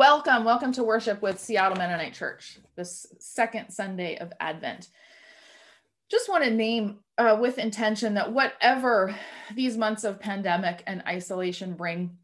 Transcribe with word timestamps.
welcome, 0.00 0.44
welcome 0.44 0.72
to 0.72 0.82
worship 0.82 1.20
with 1.20 1.38
Seattle 1.38 1.76
Mennonite 1.76 2.14
Church, 2.14 2.58
this 2.74 3.06
second 3.18 3.70
Sunday 3.70 4.16
of 4.16 4.32
Advent. 4.40 4.88
Just 6.10 6.30
want 6.30 6.42
to 6.42 6.48
name 6.48 7.00
uh, 7.18 7.36
with 7.38 7.58
intention 7.58 8.14
that 8.14 8.32
whatever 8.32 9.14
these 9.54 9.76
months 9.76 10.04
of 10.04 10.18
pandemic 10.18 10.82
and 10.86 11.02
isolation 11.06 11.74
bring, 11.74 12.16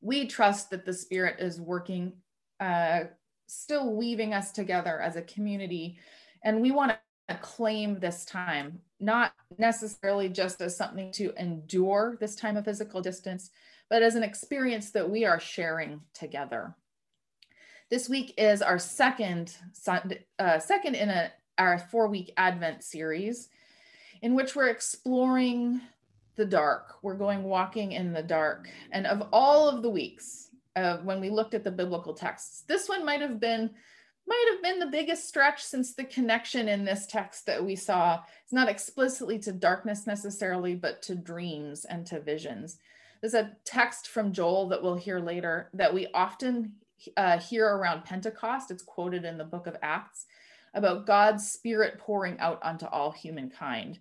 we 0.00 0.26
trust 0.26 0.70
that 0.70 0.86
the 0.86 0.94
Spirit 0.94 1.36
is 1.38 1.60
working, 1.60 2.14
uh, 2.60 3.00
still 3.46 3.92
weaving 3.94 4.32
us 4.32 4.50
together 4.50 4.98
as 4.98 5.16
a 5.16 5.20
community. 5.20 5.98
And 6.42 6.62
we 6.62 6.70
want 6.70 6.96
to 7.28 7.36
claim 7.42 8.00
this 8.00 8.24
time, 8.24 8.80
not 9.00 9.34
necessarily 9.58 10.30
just 10.30 10.62
as 10.62 10.74
something 10.74 11.12
to 11.12 11.34
endure 11.38 12.16
this 12.20 12.36
time 12.36 12.56
of 12.56 12.64
physical 12.64 13.02
distance, 13.02 13.50
but 13.90 14.02
as 14.02 14.14
an 14.14 14.22
experience 14.22 14.92
that 14.92 15.10
we 15.10 15.26
are 15.26 15.38
sharing 15.38 16.00
together. 16.14 16.74
This 17.92 18.08
week 18.08 18.32
is 18.38 18.62
our 18.62 18.78
second, 18.78 19.54
uh, 20.38 20.58
second 20.58 20.94
in 20.94 21.10
a, 21.10 21.30
our 21.58 21.78
four 21.78 22.08
week 22.08 22.32
Advent 22.38 22.82
series, 22.82 23.50
in 24.22 24.34
which 24.34 24.56
we're 24.56 24.70
exploring 24.70 25.78
the 26.36 26.46
dark. 26.46 26.94
We're 27.02 27.18
going 27.18 27.42
walking 27.42 27.92
in 27.92 28.14
the 28.14 28.22
dark. 28.22 28.70
And 28.92 29.06
of 29.06 29.28
all 29.30 29.68
of 29.68 29.82
the 29.82 29.90
weeks, 29.90 30.48
uh, 30.74 31.00
when 31.04 31.20
we 31.20 31.28
looked 31.28 31.52
at 31.52 31.64
the 31.64 31.70
biblical 31.70 32.14
texts, 32.14 32.62
this 32.66 32.88
one 32.88 33.04
might 33.04 33.20
have 33.20 33.38
been 33.38 33.68
might 34.26 34.48
have 34.52 34.62
been 34.62 34.78
the 34.78 34.86
biggest 34.86 35.28
stretch 35.28 35.62
since 35.62 35.92
the 35.92 36.04
connection 36.04 36.68
in 36.68 36.86
this 36.86 37.06
text 37.06 37.44
that 37.44 37.62
we 37.62 37.76
saw. 37.76 38.22
It's 38.42 38.54
not 38.54 38.70
explicitly 38.70 39.38
to 39.40 39.52
darkness 39.52 40.06
necessarily, 40.06 40.76
but 40.76 41.02
to 41.02 41.14
dreams 41.14 41.84
and 41.84 42.06
to 42.06 42.20
visions. 42.20 42.78
There's 43.20 43.34
a 43.34 43.54
text 43.66 44.08
from 44.08 44.32
Joel 44.32 44.68
that 44.70 44.82
we'll 44.82 44.94
hear 44.94 45.20
later 45.20 45.68
that 45.74 45.92
we 45.92 46.06
often 46.14 46.72
uh, 47.16 47.38
hear 47.38 47.66
around 47.66 48.04
Pentecost. 48.04 48.70
It's 48.70 48.82
quoted 48.82 49.24
in 49.24 49.38
the 49.38 49.44
book 49.44 49.66
of 49.66 49.76
Acts 49.82 50.26
about 50.74 51.06
God's 51.06 51.50
spirit 51.50 51.98
pouring 51.98 52.38
out 52.38 52.62
onto 52.62 52.86
all 52.86 53.10
humankind. 53.10 53.98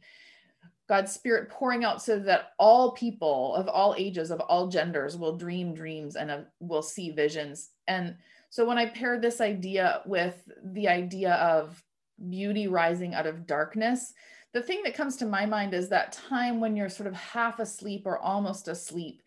God's 0.87 1.13
spirit 1.13 1.49
pouring 1.49 1.85
out 1.85 2.01
so 2.01 2.19
that 2.19 2.51
all 2.59 2.91
people 2.91 3.55
of 3.55 3.67
all 3.67 3.95
ages, 3.97 4.29
of 4.29 4.41
all 4.41 4.67
genders, 4.67 5.17
will 5.17 5.37
dream 5.37 5.73
dreams 5.73 6.15
and 6.15 6.29
uh, 6.29 6.39
will 6.59 6.81
see 6.81 7.11
visions. 7.11 7.69
And 7.87 8.15
so 8.49 8.65
when 8.65 8.77
I 8.77 8.87
pair 8.87 9.19
this 9.19 9.39
idea 9.39 10.01
with 10.05 10.43
the 10.63 10.89
idea 10.89 11.35
of 11.35 11.81
beauty 12.29 12.67
rising 12.67 13.13
out 13.13 13.25
of 13.25 13.47
darkness, 13.47 14.13
the 14.53 14.61
thing 14.61 14.81
that 14.83 14.93
comes 14.93 15.15
to 15.17 15.25
my 15.25 15.45
mind 15.45 15.73
is 15.73 15.87
that 15.89 16.11
time 16.11 16.59
when 16.59 16.75
you're 16.75 16.89
sort 16.89 17.07
of 17.07 17.13
half 17.15 17.59
asleep 17.59 18.03
or 18.05 18.19
almost 18.19 18.67
asleep 18.67 19.21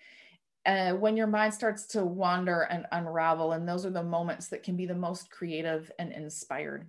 uh, 0.66 0.92
when 0.92 1.16
your 1.16 1.26
mind 1.26 1.52
starts 1.52 1.86
to 1.86 2.04
wander 2.04 2.62
and 2.62 2.86
unravel 2.92 3.52
and 3.52 3.68
those 3.68 3.84
are 3.84 3.90
the 3.90 4.02
moments 4.02 4.48
that 4.48 4.62
can 4.62 4.76
be 4.76 4.86
the 4.86 4.94
most 4.94 5.30
creative 5.30 5.90
and 5.98 6.12
inspired. 6.12 6.86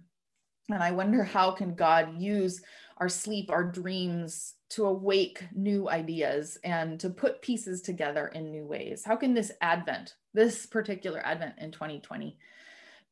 And 0.69 0.81
i 0.81 0.91
wonder 0.91 1.23
how 1.23 1.51
can 1.51 1.75
god 1.75 2.19
use 2.19 2.61
our 2.97 3.09
sleep 3.09 3.51
our 3.51 3.63
dreams 3.63 4.55
to 4.69 4.85
awake 4.85 5.43
new 5.53 5.87
ideas 5.89 6.57
and 6.63 6.99
to 6.99 7.09
put 7.09 7.41
pieces 7.41 7.81
together 7.81 8.27
in 8.29 8.51
new 8.51 8.65
ways? 8.65 9.03
How 9.03 9.15
can 9.15 9.33
this 9.33 9.51
advent 9.61 10.15
this 10.33 10.65
particular 10.65 11.25
advent 11.25 11.55
in 11.59 11.71
2020 11.71 12.37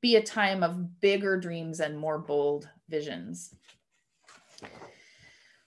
be 0.02 0.16
a 0.16 0.24
time 0.24 0.64
of 0.64 1.00
bigger 1.00 1.38
dreams 1.38 1.80
and 1.80 1.98
more 1.98 2.18
bold 2.18 2.68
visions 2.90 3.56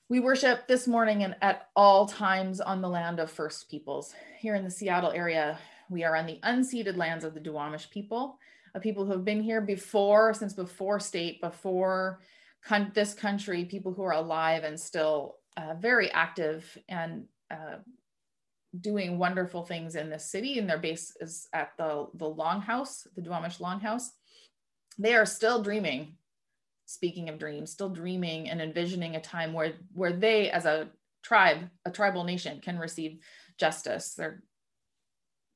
we 0.08 0.20
worship 0.20 0.68
this 0.68 0.86
morning 0.86 1.24
and 1.24 1.34
at 1.42 1.68
all 1.74 2.06
times 2.06 2.60
on 2.60 2.80
the 2.80 2.88
land 2.88 3.18
of 3.18 3.30
First 3.30 3.68
Peoples. 3.68 4.14
Here 4.38 4.54
in 4.54 4.62
the 4.62 4.70
Seattle 4.70 5.10
area, 5.10 5.58
we 5.90 6.04
are 6.04 6.14
on 6.14 6.26
the 6.26 6.38
unceded 6.44 6.96
lands 6.96 7.24
of 7.24 7.34
the 7.34 7.40
Duwamish 7.40 7.90
people, 7.90 8.38
of 8.74 8.82
people 8.82 9.04
who 9.04 9.10
have 9.12 9.24
been 9.24 9.42
here 9.42 9.60
before, 9.60 10.32
since 10.32 10.52
before 10.52 11.00
state, 11.00 11.40
before 11.40 12.20
con- 12.64 12.92
this 12.94 13.14
country, 13.14 13.64
people 13.64 13.92
who 13.92 14.04
are 14.04 14.12
alive 14.12 14.62
and 14.62 14.78
still 14.78 15.38
uh, 15.56 15.74
very 15.74 16.10
active 16.12 16.78
and 16.88 17.24
uh, 17.50 17.78
doing 18.80 19.18
wonderful 19.18 19.64
things 19.64 19.96
in 19.96 20.08
this 20.08 20.30
city. 20.30 20.60
And 20.60 20.70
their 20.70 20.78
base 20.78 21.16
is 21.20 21.48
at 21.52 21.72
the, 21.78 22.06
the 22.14 22.30
Longhouse, 22.30 23.08
the 23.16 23.22
Duwamish 23.22 23.58
Longhouse. 23.58 24.10
They 24.98 25.16
are 25.16 25.26
still 25.26 25.62
dreaming 25.62 26.14
speaking 26.86 27.28
of 27.28 27.38
dreams, 27.38 27.70
still 27.70 27.90
dreaming 27.90 28.48
and 28.48 28.60
envisioning 28.62 29.16
a 29.16 29.20
time 29.20 29.52
where 29.52 29.74
where 29.92 30.12
they, 30.12 30.50
as 30.50 30.64
a 30.64 30.88
tribe, 31.22 31.68
a 31.84 31.90
tribal 31.90 32.24
nation, 32.24 32.60
can 32.60 32.78
receive 32.78 33.18
justice. 33.58 34.14
They're 34.14 34.42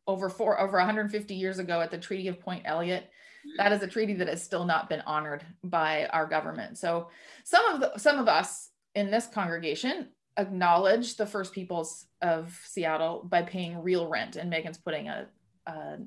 over 0.07 0.29
four 0.29 0.61
over 0.61 0.77
150 0.77 1.35
years 1.35 1.59
ago 1.59 1.81
at 1.81 1.91
the 1.91 1.99
Treaty 1.99 2.29
of 2.29 2.41
Point 2.41 2.63
Elliott. 2.67 3.09
That 3.57 3.73
is 3.73 3.83
a 3.83 3.87
treaty 3.87 4.15
that 4.15 4.29
has 4.29 4.43
still 4.43 4.67
not 4.67 4.91
been 4.91 5.01
honored 5.03 5.47
by 5.65 6.07
our 6.07 6.27
government. 6.27 6.77
So 6.77 7.09
some 7.45 7.65
of 7.67 7.81
the 7.81 7.99
some 7.99 8.19
of 8.19 8.29
us 8.29 8.71
in 8.95 9.11
this 9.11 9.27
congregation 9.27 10.09
acknowledge 10.37 11.17
the 11.17 11.27
first 11.27 11.53
peoples 11.53 12.07
of 12.23 12.59
Seattle 12.67 13.23
by 13.25 13.43
paying 13.43 13.83
real 13.83 14.09
rent, 14.09 14.37
and 14.37 14.51
Megan's 14.51 14.79
putting 14.79 15.09
a, 15.09 15.29
a 15.67 15.99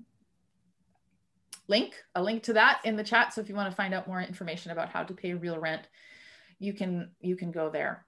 link, 1.67 1.95
a 2.15 2.21
link 2.21 2.43
to 2.43 2.53
that 2.53 2.81
in 2.83 2.95
the 2.95 3.03
chat. 3.03 3.33
So 3.33 3.41
if 3.41 3.49
you 3.49 3.55
want 3.55 3.69
to 3.69 3.75
find 3.75 3.93
out 3.93 4.07
more 4.07 4.21
information 4.21 4.71
about 4.71 4.89
how 4.89 5.03
to 5.03 5.13
pay 5.13 5.33
real 5.33 5.59
rent, 5.59 5.87
you 6.59 6.73
can 6.73 7.11
you 7.19 7.35
can 7.35 7.51
go 7.51 7.69
there. 7.69 8.05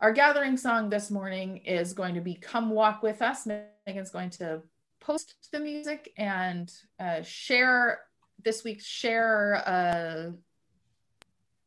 Our 0.00 0.12
gathering 0.12 0.56
song 0.56 0.88
this 0.88 1.10
morning 1.10 1.58
is 1.58 1.92
going 1.92 2.14
to 2.14 2.22
be 2.22 2.34
Come 2.34 2.70
Walk 2.70 3.02
With 3.02 3.20
Us. 3.20 3.46
Megan's 3.46 4.10
going 4.10 4.30
to 4.30 4.62
post 4.98 5.34
the 5.52 5.60
music 5.60 6.10
and 6.16 6.72
uh, 6.98 7.22
share 7.22 8.00
this 8.42 8.64
week's 8.64 8.86
share 8.86 9.54
a 9.54 10.32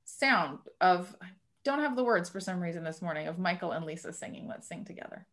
sound 0.05 0.59
of, 0.81 1.15
I 1.21 1.27
don't 1.63 1.79
have 1.79 1.95
the 1.95 2.03
words 2.03 2.29
for 2.29 2.39
some 2.39 2.59
reason 2.59 2.83
this 2.83 3.01
morning, 3.01 3.27
of 3.27 3.37
Michael 3.37 3.71
and 3.71 3.85
Lisa 3.85 4.11
singing. 4.11 4.47
Let's 4.47 4.67
sing 4.67 4.85
together. 4.85 5.27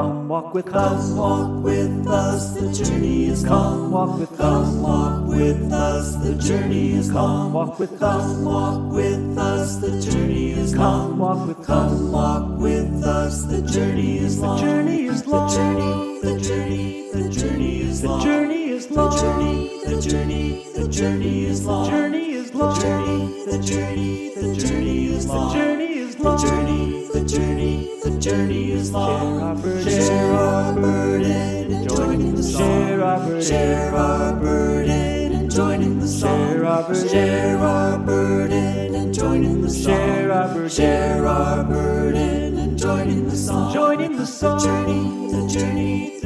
Come 0.00 0.28
walk 0.28 0.54
with 0.54 0.74
us. 0.74 1.08
Come 1.08 1.16
walk 1.18 1.64
with 1.64 2.06
us. 2.08 2.54
The 2.54 2.72
journey 2.72 3.26
is 3.26 3.44
come. 3.44 3.90
Walk 3.90 4.18
with 4.18 4.40
us. 4.40 4.74
walk 4.76 5.28
with 5.28 5.72
us. 5.72 6.16
The 6.16 6.34
journey 6.36 6.92
is 6.92 7.10
come. 7.10 7.52
Walk 7.52 7.78
with 7.78 8.02
us. 8.02 8.38
walk 8.38 8.92
with 8.94 9.36
us. 9.38 9.76
The 9.76 10.00
journey 10.00 10.52
is 10.52 10.74
come. 10.74 11.18
Walk 11.18 11.46
with 11.46 11.66
Come 11.66 12.12
walk 12.12 12.58
with 12.58 13.04
us. 13.04 13.44
The 13.44 13.60
journey 13.60 14.16
is 14.20 14.38
long. 14.38 14.56
The 14.56 14.64
journey 14.64 15.04
is 15.04 15.26
long. 15.26 15.50
The 15.50 15.54
journey. 15.58 16.20
The 16.22 16.40
journey. 16.40 17.10
The 17.12 17.28
journey 17.28 17.80
is 17.82 18.02
long. 18.02 18.20
The 18.20 18.24
journey 18.24 18.68
is 18.70 18.90
long. 18.90 19.10
The 19.10 19.20
journey. 19.20 19.82
The 19.84 20.00
journey. 20.00 20.66
The 20.76 20.88
journey 20.88 21.44
is 21.44 21.66
long. 21.66 21.90
Journey 21.90 22.32
is 22.32 22.54
long. 22.54 22.74
The 22.74 22.80
journey. 22.80 23.44
The 23.44 23.58
journey. 23.58 24.34
The 24.34 24.54
journey 24.56 25.06
is 25.08 25.26
long. 25.26 25.52
The 25.52 25.58
journey 25.58 25.79
is 26.20 26.24
long. 26.24 26.36
The 26.36 26.46
journey. 26.46 27.08
The 27.12 27.24
journey 27.24 27.90
journey 28.20 28.72
is 28.72 28.92
long. 28.92 29.62
Share 29.82 30.32
our 30.34 30.74
burden 30.74 31.72
and 31.72 31.88
join 31.88 32.20
in 32.20 32.34
the 32.34 32.42
song. 32.42 32.60
Share 32.60 33.04
our 33.04 33.20
burden, 33.20 33.42
share 33.42 33.94
our 33.94 34.32
burden 34.34 35.32
and 35.32 35.50
join 35.50 35.82
in 35.82 35.98
the 35.98 36.08
song. 36.08 37.08
Share 37.08 37.58
our 37.58 37.98
burden 37.98 38.94
and 38.94 39.14
join 39.14 39.44
in 39.44 39.62
the 39.62 39.70
song. 39.70 39.94
Share 39.94 40.32
our 40.32 40.48
burden, 40.48 40.68
share 40.68 41.26
our 41.26 41.64
burden 41.64 42.58
and 42.58 42.78
join 42.78 43.08
in 43.08 43.28
the 43.28 43.36
song. 43.36 43.72
Join 43.72 44.00
in 44.00 44.16
the 44.16 44.26
song. 44.26 44.58
The 44.58 44.66
journey, 44.66 45.32
the 45.32 45.48
journey 45.48 46.19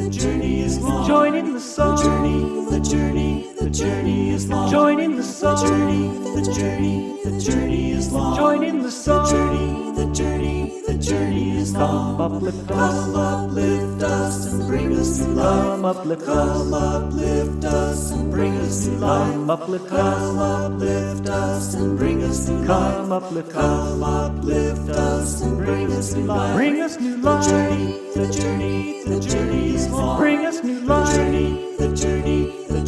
is. 1.15 1.21
Join 1.21 1.35
in 1.35 1.53
the 1.53 1.61
song. 1.61 1.97
The 1.97 2.03
journey, 2.03 2.71
the 2.71 2.81
journey, 2.81 3.53
the 3.61 3.71
journey 3.71 4.31
is 4.31 4.49
long. 4.49 4.71
Join 4.71 5.01
in 5.01 5.17
the 5.17 5.23
song. 5.23 5.57
The 5.57 5.69
journey, 5.69 6.09
the 6.35 6.53
journey, 6.53 7.21
the 7.25 7.41
journey 7.41 7.93
is 7.93 8.13
long. 8.13 8.37
Join 8.37 8.65
in 8.65 8.83
the 8.83 8.91
song. 8.91 9.25
The 9.25 9.31
journey, 9.31 9.93
the 9.93 10.13
journey, 10.13 10.84
the 10.95 11.03
journey 11.03 11.57
is 11.59 11.75
long. 11.75 12.17
Come 12.17 12.37
uplift 12.37 12.71
us, 12.71 13.05
come 13.05 13.17
uplift 13.17 14.03
us 14.03 14.53
and 14.53 14.69
bring 14.69 14.97
us 14.97 15.19
to 15.19 15.27
life. 15.29 15.65
Come 15.65 15.85
uplift 15.85 16.23
us, 16.23 16.71
come 16.71 16.75
uplift 16.75 17.65
us 17.65 18.11
and 18.13 18.31
bring 18.31 18.57
us 18.57 18.85
to 18.85 18.91
life. 18.93 19.33
Come 19.33 19.51
uplift 19.51 19.93
us, 19.93 20.19
come 20.19 20.39
uplift 20.39 21.29
us 21.29 21.75
and 21.75 21.99
bring 21.99 22.23
us 22.23 22.47
to 22.47 22.53
life. 22.53 22.67
Come 22.67 23.13
uplift, 23.13 23.51
come 23.51 24.05
uplift 24.05 24.89
us 24.91 25.41
and 25.43 25.59
bring 25.59 25.93
us 25.93 26.13
to 26.15 26.21
life. 26.21 26.55
Bring 26.55 26.81
us 26.81 27.01
new 27.01 27.17
life. 27.17 27.45
The 27.45 27.51
journey, 27.51 28.01
the 28.15 28.33
journey, 28.33 29.03
the 29.05 29.21
journey 29.21 29.75
is 29.75 29.91
long. 29.91 30.19
Bring 30.19 30.47
us 30.47 30.63
new 30.63 30.81
life. 30.81 31.09
The 31.09 31.17
journey, 31.17 31.77
the 31.77 31.97
journey, 31.97 32.67
the 32.69 32.84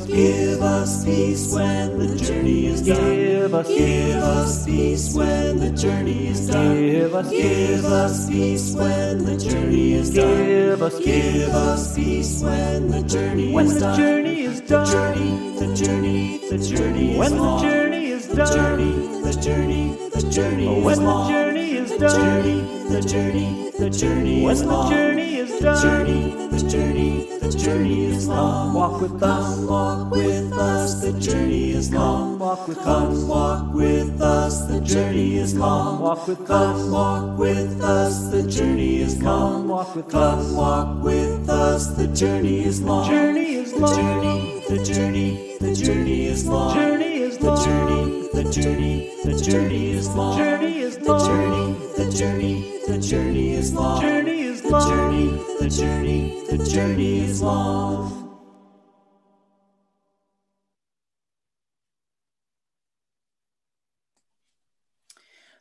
us, 0.00 0.06
give 0.06 0.62
us 0.62 1.04
peace 1.04 1.52
when 1.52 1.98
the 1.98 2.16
journey 2.16 2.66
is 2.66 2.82
done. 2.82 2.98
Give 2.98 3.54
us, 3.54 3.68
give 3.68 4.16
us 4.16 4.64
peace 4.64 5.14
when 5.14 5.58
the 5.58 5.70
journey 5.70 6.28
is 6.28 6.48
done. 6.48 6.76
Give 6.76 7.14
us, 7.14 7.30
give 7.30 7.84
us 7.84 8.28
peace 8.30 8.74
when 8.74 9.24
the 9.24 9.36
journey 9.36 9.92
is 9.94 10.14
done. 10.14 10.46
Give 10.46 10.82
us, 10.82 10.98
give 10.98 11.48
us 11.50 11.94
peace 11.94 12.42
when 12.42 12.88
the 12.88 13.02
journey 13.02 13.52
when 13.52 13.66
is 13.66 13.78
done. 13.80 13.98
When 13.98 13.98
the 13.98 14.02
journey 14.02 14.40
is 14.42 14.60
done. 14.60 14.86
The 14.86 14.92
journey, 14.92 15.58
the 15.58 15.74
journey, 15.74 16.38
the 16.50 16.58
journey 16.58 17.16
when 17.16 17.32
is 17.32 17.38
long. 17.38 17.62
When 17.62 17.72
the 17.72 17.74
journey 17.74 18.06
is 18.06 18.26
done. 18.26 18.36
The 18.36 18.44
journey, 18.46 19.20
the 19.22 19.32
journey, 19.42 20.08
the 20.14 20.30
journey 20.30 20.82
when 20.82 20.92
is 20.92 21.00
long. 21.00 21.32
When 21.32 21.36
the 21.36 21.52
journey 21.52 21.76
is 21.76 21.90
done. 21.90 22.00
The 22.00 22.08
journey, 22.08 22.80
the 22.88 23.00
journey, 23.00 23.70
the 23.78 23.90
journey 23.90 24.46
is 24.46 24.62
long. 24.64 24.88
When 24.90 24.98
the 24.98 25.12
journey 25.12 25.36
is 25.36 25.60
done. 25.60 25.74
The 25.74 25.82
journey, 25.82 26.48
the 26.48 26.70
journey, 26.70 27.39
the 27.50 27.58
journey 27.58 28.04
is 28.06 28.28
long. 28.28 28.74
Walk 28.74 29.00
with 29.00 29.22
us, 29.22 29.58
walk 29.58 30.10
with 30.12 30.52
us. 30.52 31.00
The 31.00 31.12
journey 31.18 31.72
is 31.72 31.92
long. 31.92 32.38
Walk 32.38 32.68
with 32.68 32.78
us, 32.78 33.24
walk 33.24 33.74
with 33.74 34.20
us. 34.20 34.66
The 34.68 34.80
journey 34.80 35.36
is 35.36 35.54
long. 35.56 36.00
Walk 36.00 36.28
with 36.28 36.48
us, 36.48 36.88
walk 36.88 37.38
with 37.38 37.82
us. 37.82 38.30
The 38.30 38.42
journey 38.44 39.00
is 39.00 39.20
long. 39.20 39.66
Walk 39.66 39.96
with 39.96 40.14
us, 40.14 40.52
walk 40.52 41.02
with 41.02 41.48
us. 41.48 41.88
The 41.96 42.06
journey 42.06 42.64
is 42.64 42.80
long. 42.82 43.10
Journey 43.10 43.54
is 43.54 43.72
long. 43.74 43.90
The 43.90 43.96
journey, 43.96 44.66
the 44.70 44.84
journey, 44.84 45.56
the 45.58 45.74
journey 45.74 46.26
is 46.26 46.46
long. 46.46 46.74
Journey 46.74 47.14
is 47.16 47.40
long. 47.40 47.56
The 47.56 47.64
journey, 47.64 48.30
the 48.32 48.44
journey, 48.52 49.10
the 49.24 49.42
journey 49.42 49.90
is 49.90 50.08
long. 50.14 50.38
Journey 50.38 50.78
is 50.78 51.00
long. 51.00 51.18
The 51.18 51.26
journey, 51.26 51.76
the 51.96 52.10
journey, 52.16 52.80
the 52.86 52.98
journey 52.98 53.54
is 53.54 53.72
long. 53.74 54.00
Journey 54.00 54.20
is 54.20 54.28
long. 54.28 54.39
The 54.70 54.88
journey, 54.88 55.30
the 55.58 55.68
journey, 55.68 56.44
the 56.48 56.64
journey 56.64 57.24
is 57.24 57.42
long. 57.42 58.38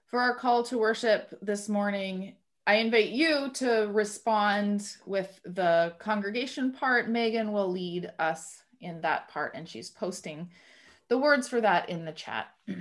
For 0.05 0.19
our 0.19 0.35
call 0.35 0.61
to 0.65 0.77
worship 0.77 1.33
this 1.41 1.67
morning, 1.67 2.35
I 2.67 2.75
invite 2.75 3.09
you 3.09 3.49
to 3.55 3.89
respond 3.91 4.87
with 5.07 5.39
the 5.43 5.95
congregation 5.97 6.71
part. 6.71 7.09
Megan 7.09 7.51
will 7.51 7.71
lead 7.71 8.11
us 8.19 8.61
in 8.79 9.01
that 9.01 9.29
part, 9.29 9.55
and 9.55 9.67
she's 9.67 9.89
posting 9.89 10.51
the 11.07 11.17
words 11.17 11.49
for 11.49 11.59
that 11.59 11.89
in 11.89 12.05
the 12.05 12.11
chat. 12.11 12.53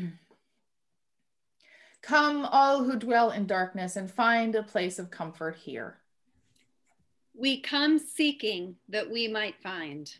Come, 2.03 2.45
all 2.45 2.85
who 2.85 2.99
dwell 2.99 3.31
in 3.31 3.47
darkness, 3.47 3.97
and 3.97 4.11
find 4.11 4.55
a 4.55 4.63
place 4.63 4.99
of 4.99 5.11
comfort 5.11 5.57
here. 5.57 5.97
We 7.40 7.61
come 7.61 8.00
seeking 8.00 8.75
that 8.88 9.08
we 9.08 9.29
might 9.29 9.62
find. 9.62 10.12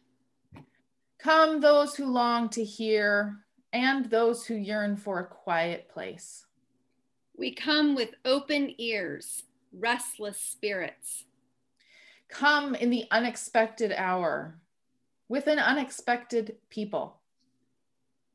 Come, 1.19 1.61
those 1.61 1.97
who 1.97 2.07
long 2.07 2.49
to 2.51 2.63
hear, 2.63 3.39
and 3.73 4.09
those 4.09 4.47
who 4.47 4.55
yearn 4.55 4.97
for 4.97 5.19
a 5.19 5.27
quiet 5.27 5.89
place. 5.89 6.47
We 7.37 7.53
come 7.53 7.97
with 7.97 8.11
open 8.25 8.73
ears, 8.79 9.43
restless 9.73 10.39
spirits. 10.39 11.25
Come 12.29 12.77
in 12.77 12.89
the 12.89 13.07
unexpected 13.11 13.93
hour, 13.97 14.61
with 15.29 15.49
an 15.49 15.59
unexpected 15.59 16.59
people. 16.71 17.19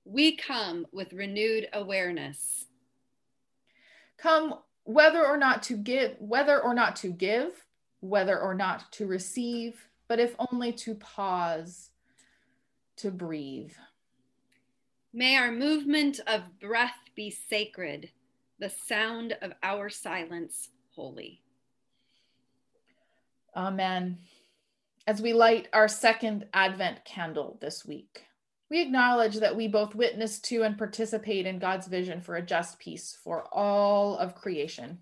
We 0.04 0.36
come 0.36 0.88
with 0.92 1.14
renewed 1.14 1.70
awareness. 1.72 2.66
Come 4.18 4.56
whether 4.84 5.26
or 5.26 5.38
not 5.38 5.64
to 5.64 5.78
give, 5.78 6.18
whether 6.20 6.62
or 6.62 6.74
not 6.74 6.98
to 6.98 7.08
give, 7.08 7.63
whether 8.04 8.38
or 8.38 8.54
not 8.54 8.92
to 8.92 9.08
receive, 9.08 9.88
but 10.10 10.20
if 10.20 10.36
only 10.52 10.74
to 10.74 10.94
pause, 10.94 11.90
to 12.98 13.10
breathe. 13.10 13.72
May 15.14 15.38
our 15.38 15.52
movement 15.52 16.20
of 16.28 16.60
breath 16.60 16.98
be 17.16 17.32
sacred 17.32 18.10
the 18.60 18.70
sound 18.70 19.38
of 19.42 19.54
our 19.64 19.90
silence 19.90 20.70
holy. 20.92 21.42
Amen. 23.56 24.18
As 25.08 25.22
we 25.22 25.32
light 25.32 25.70
our 25.72 25.88
second 25.88 26.48
Advent 26.54 27.06
candle 27.06 27.58
this 27.62 27.86
week, 27.86 28.26
we 28.70 28.82
acknowledge 28.82 29.36
that 29.38 29.56
we 29.56 29.68
both 29.68 29.96
witness 29.96 30.40
to 30.40 30.64
and 30.64 30.78
participate 30.78 31.46
in 31.46 31.60
God's 31.60 31.88
vision 31.88 32.20
for 32.20 32.36
a 32.36 32.42
just 32.42 32.80
peace 32.80 33.18
for 33.24 33.46
all 33.54 34.18
of 34.18 34.36
creation. 34.36 35.00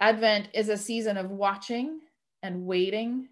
Advent 0.00 0.48
is 0.54 0.68
a 0.68 0.76
season 0.76 1.16
of 1.16 1.30
watching 1.30 2.00
and 2.42 2.64
waiting 2.66 3.28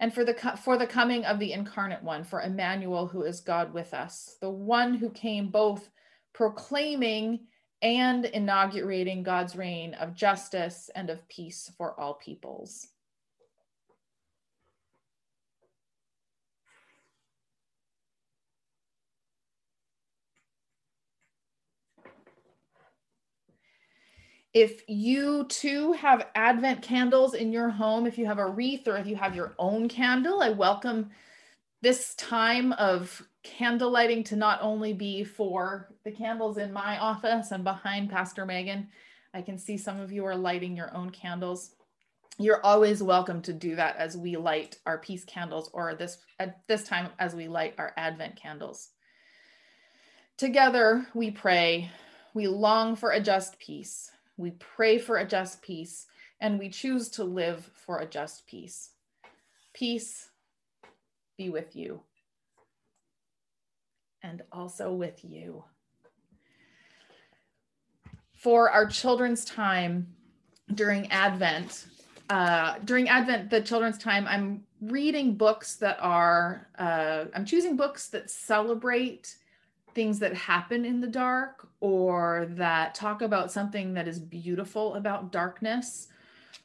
and 0.00 0.12
for 0.12 0.24
the 0.24 0.34
for 0.62 0.76
the 0.76 0.86
coming 0.86 1.24
of 1.24 1.38
the 1.38 1.52
incarnate 1.52 2.02
one 2.02 2.24
for 2.24 2.42
Emmanuel 2.42 3.06
who 3.06 3.22
is 3.22 3.40
God 3.40 3.72
with 3.72 3.94
us 3.94 4.36
the 4.40 4.50
one 4.50 4.94
who 4.94 5.08
came 5.10 5.48
both 5.48 5.88
proclaiming 6.32 7.46
and 7.84 8.24
inaugurating 8.24 9.22
God's 9.22 9.54
reign 9.54 9.94
of 9.94 10.14
justice 10.14 10.90
and 10.94 11.10
of 11.10 11.26
peace 11.28 11.70
for 11.76 11.98
all 12.00 12.14
peoples. 12.14 12.88
If 24.54 24.82
you 24.86 25.46
too 25.48 25.94
have 25.94 26.28
Advent 26.36 26.80
candles 26.80 27.34
in 27.34 27.52
your 27.52 27.70
home, 27.70 28.06
if 28.06 28.16
you 28.16 28.26
have 28.26 28.38
a 28.38 28.46
wreath 28.46 28.86
or 28.86 28.96
if 28.96 29.04
you 29.04 29.16
have 29.16 29.34
your 29.34 29.56
own 29.58 29.88
candle, 29.88 30.40
I 30.40 30.50
welcome 30.50 31.10
this 31.82 32.14
time 32.14 32.70
of 32.74 33.20
candle 33.42 33.90
lighting 33.90 34.22
to 34.24 34.36
not 34.36 34.60
only 34.62 34.92
be 34.92 35.24
for 35.24 35.88
the 36.04 36.12
candles 36.12 36.56
in 36.56 36.72
my 36.72 36.98
office 36.98 37.50
and 37.50 37.64
behind 37.64 38.10
Pastor 38.10 38.46
Megan. 38.46 38.86
I 39.34 39.42
can 39.42 39.58
see 39.58 39.76
some 39.76 39.98
of 39.98 40.12
you 40.12 40.24
are 40.24 40.36
lighting 40.36 40.76
your 40.76 40.96
own 40.96 41.10
candles. 41.10 41.72
You're 42.38 42.64
always 42.64 43.02
welcome 43.02 43.42
to 43.42 43.52
do 43.52 43.74
that 43.74 43.96
as 43.96 44.16
we 44.16 44.36
light 44.36 44.78
our 44.86 44.98
peace 44.98 45.24
candles 45.24 45.68
or 45.72 45.96
this 45.96 46.18
at 46.38 46.60
this 46.68 46.84
time 46.84 47.08
as 47.18 47.34
we 47.34 47.48
light 47.48 47.74
our 47.78 47.92
advent 47.96 48.36
candles. 48.36 48.90
Together 50.38 51.08
we 51.12 51.32
pray, 51.32 51.90
we 52.34 52.46
long 52.46 52.94
for 52.94 53.10
a 53.10 53.20
just 53.20 53.58
peace. 53.58 54.12
We 54.36 54.52
pray 54.52 54.98
for 54.98 55.16
a 55.16 55.26
just 55.26 55.62
peace 55.62 56.06
and 56.40 56.58
we 56.58 56.68
choose 56.68 57.08
to 57.10 57.24
live 57.24 57.70
for 57.74 57.98
a 57.98 58.06
just 58.06 58.46
peace. 58.46 58.90
Peace 59.72 60.30
be 61.36 61.50
with 61.50 61.74
you 61.74 62.02
and 64.22 64.42
also 64.52 64.92
with 64.92 65.24
you. 65.24 65.64
For 68.32 68.70
our 68.70 68.86
children's 68.86 69.44
time 69.44 70.08
during 70.74 71.10
Advent, 71.10 71.86
uh, 72.30 72.76
during 72.84 73.08
Advent, 73.08 73.50
the 73.50 73.60
children's 73.60 73.98
time, 73.98 74.26
I'm 74.26 74.64
reading 74.80 75.36
books 75.36 75.76
that 75.76 75.98
are, 76.00 76.68
uh, 76.78 77.26
I'm 77.34 77.44
choosing 77.44 77.76
books 77.76 78.08
that 78.08 78.30
celebrate 78.30 79.36
things 79.94 80.18
that 80.18 80.34
happen 80.34 80.84
in 80.84 81.00
the 81.00 81.06
dark 81.06 81.68
or 81.80 82.46
that 82.50 82.94
talk 82.94 83.22
about 83.22 83.52
something 83.52 83.94
that 83.94 84.08
is 84.08 84.18
beautiful 84.18 84.94
about 84.94 85.32
darkness 85.32 86.08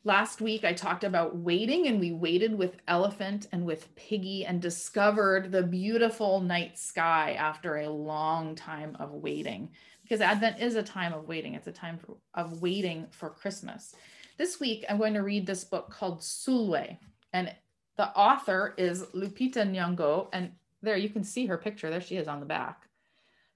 Last 0.05 0.39
week, 0.39 0.63
I 0.63 0.71
talked 0.71 1.03
about 1.03 1.35
waiting, 1.35 1.87
and 1.87 1.99
we 1.99 2.13
waited 2.13 2.57
with 2.57 2.77
Elephant 2.87 3.47
and 3.51 3.65
with 3.65 3.93
Piggy 3.95 4.45
and 4.45 4.61
discovered 4.61 5.51
the 5.51 5.61
beautiful 5.61 6.39
night 6.39 6.79
sky 6.79 7.33
after 7.33 7.77
a 7.77 7.89
long 7.89 8.55
time 8.55 8.95
of 8.97 9.11
waiting. 9.11 9.69
Because 10.01 10.21
Advent 10.21 10.61
is 10.61 10.75
a 10.75 10.83
time 10.83 11.11
of 11.11 11.27
waiting, 11.27 11.53
it's 11.53 11.67
a 11.67 11.71
time 11.73 11.97
for, 11.97 12.15
of 12.33 12.61
waiting 12.61 13.07
for 13.11 13.29
Christmas. 13.29 13.93
This 14.37 14.59
week, 14.61 14.85
I'm 14.89 14.97
going 14.97 15.15
to 15.15 15.21
read 15.21 15.45
this 15.45 15.65
book 15.65 15.91
called 15.91 16.21
Sulwe, 16.21 16.97
and 17.33 17.53
the 17.97 18.07
author 18.17 18.75
is 18.77 19.03
Lupita 19.07 19.69
Nyong'o. 19.69 20.29
And 20.31 20.53
there 20.81 20.95
you 20.95 21.09
can 21.09 21.25
see 21.25 21.45
her 21.47 21.57
picture. 21.57 21.89
There 21.89 21.99
she 21.99 22.15
is 22.15 22.29
on 22.29 22.39
the 22.39 22.45
back. 22.45 22.88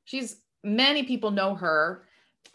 She's 0.05 0.37
many 0.63 1.03
people 1.03 1.31
know 1.31 1.55
her 1.55 2.03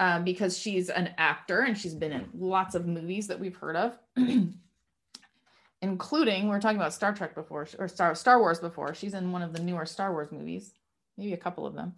um, 0.01 0.25
because 0.25 0.57
she's 0.57 0.91
an 0.91 1.11
actor 1.19 1.61
and 1.61 1.77
she's 1.77 1.95
been 1.95 2.13
in 2.13 2.29
lots 2.35 2.75
of 2.75 2.87
movies 2.87 3.27
that 3.29 3.41
we've 3.41 3.57
heard 3.57 3.77
of, 3.77 3.99
including 5.83 6.49
we 6.49 6.55
are 6.55 6.61
talking 6.61 6.77
about 6.77 6.95
Star 6.95 7.13
Trek 7.15 7.35
before 7.35 7.67
or 7.79 7.89
Star 7.89 8.15
Star 8.15 8.39
Wars 8.39 8.61
before. 8.61 8.95
She's 8.95 9.15
in 9.15 9.33
one 9.33 9.43
of 9.43 9.53
the 9.53 9.63
newer 9.63 9.87
Star 9.87 10.13
Wars 10.13 10.31
movies, 10.31 10.73
maybe 11.17 11.33
a 11.33 11.39
couple 11.39 11.67
of 11.67 11.75
them. 11.75 11.95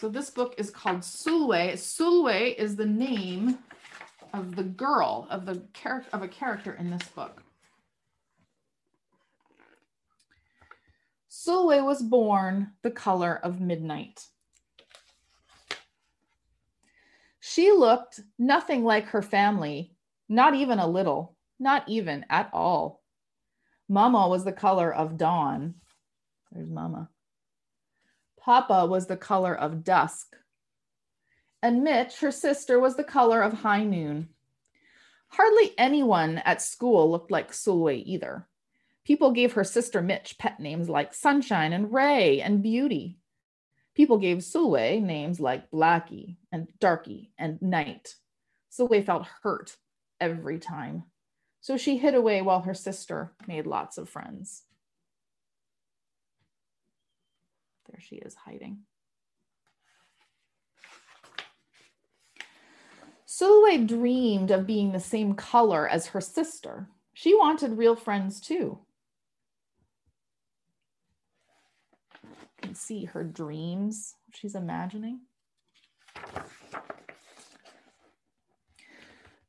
So 0.00 0.08
this 0.08 0.30
book 0.30 0.54
is 0.58 0.70
called 0.70 1.00
Sulwe. 1.00 1.72
Sulwe 1.72 2.54
is 2.54 2.76
the 2.76 2.86
name 2.86 3.58
of 4.32 4.54
the 4.54 4.62
girl 4.62 5.26
of 5.30 5.44
the 5.44 5.62
character 5.72 6.08
of 6.12 6.22
a 6.22 6.28
character 6.28 6.74
in 6.74 6.90
this 6.90 7.08
book. 7.08 7.42
Sulwe 11.38 11.84
was 11.84 12.02
born 12.02 12.72
the 12.82 12.90
color 12.90 13.32
of 13.32 13.60
midnight. 13.60 14.26
She 17.38 17.70
looked 17.70 18.18
nothing 18.40 18.82
like 18.82 19.06
her 19.10 19.22
family, 19.22 19.94
not 20.28 20.56
even 20.56 20.80
a 20.80 20.86
little, 20.88 21.36
not 21.60 21.88
even 21.88 22.26
at 22.28 22.50
all. 22.52 23.04
Mama 23.88 24.26
was 24.26 24.44
the 24.44 24.52
color 24.52 24.92
of 24.92 25.16
dawn. 25.16 25.76
There's 26.50 26.68
Mama. 26.68 27.08
Papa 28.40 28.86
was 28.86 29.06
the 29.06 29.16
color 29.16 29.54
of 29.54 29.84
dusk. 29.84 30.34
And 31.62 31.84
Mitch, 31.84 32.18
her 32.18 32.32
sister, 32.32 32.80
was 32.80 32.96
the 32.96 33.04
color 33.04 33.42
of 33.42 33.52
high 33.52 33.84
noon. 33.84 34.30
Hardly 35.28 35.72
anyone 35.78 36.38
at 36.38 36.62
school 36.62 37.08
looked 37.08 37.30
like 37.30 37.52
Sulwe 37.52 38.02
either. 38.04 38.48
People 39.08 39.32
gave 39.32 39.54
her 39.54 39.64
sister 39.64 40.02
Mitch 40.02 40.36
pet 40.36 40.60
names 40.60 40.86
like 40.86 41.14
Sunshine 41.14 41.72
and 41.72 41.90
Ray 41.90 42.42
and 42.42 42.62
Beauty. 42.62 43.16
People 43.94 44.18
gave 44.18 44.38
Sulwe 44.38 45.02
names 45.02 45.40
like 45.40 45.70
Blackie 45.70 46.36
and 46.52 46.68
Darky 46.78 47.32
and 47.38 47.60
Night. 47.62 48.16
Sulwe 48.70 49.02
felt 49.02 49.26
hurt 49.42 49.78
every 50.20 50.58
time. 50.58 51.04
So 51.62 51.78
she 51.78 51.96
hid 51.96 52.14
away 52.14 52.42
while 52.42 52.60
her 52.60 52.74
sister 52.74 53.32
made 53.46 53.66
lots 53.66 53.96
of 53.96 54.10
friends. 54.10 54.64
There 57.88 58.00
she 58.00 58.16
is 58.16 58.34
hiding. 58.34 58.80
Sulwe 63.26 63.86
dreamed 63.86 64.50
of 64.50 64.66
being 64.66 64.92
the 64.92 65.00
same 65.00 65.32
color 65.32 65.88
as 65.88 66.08
her 66.08 66.20
sister. 66.20 66.90
She 67.14 67.34
wanted 67.34 67.78
real 67.78 67.96
friends 67.96 68.38
too. 68.38 68.80
Can 72.60 72.74
see 72.74 73.04
her 73.04 73.24
dreams 73.24 74.14
she's 74.32 74.54
imagining. 74.54 75.20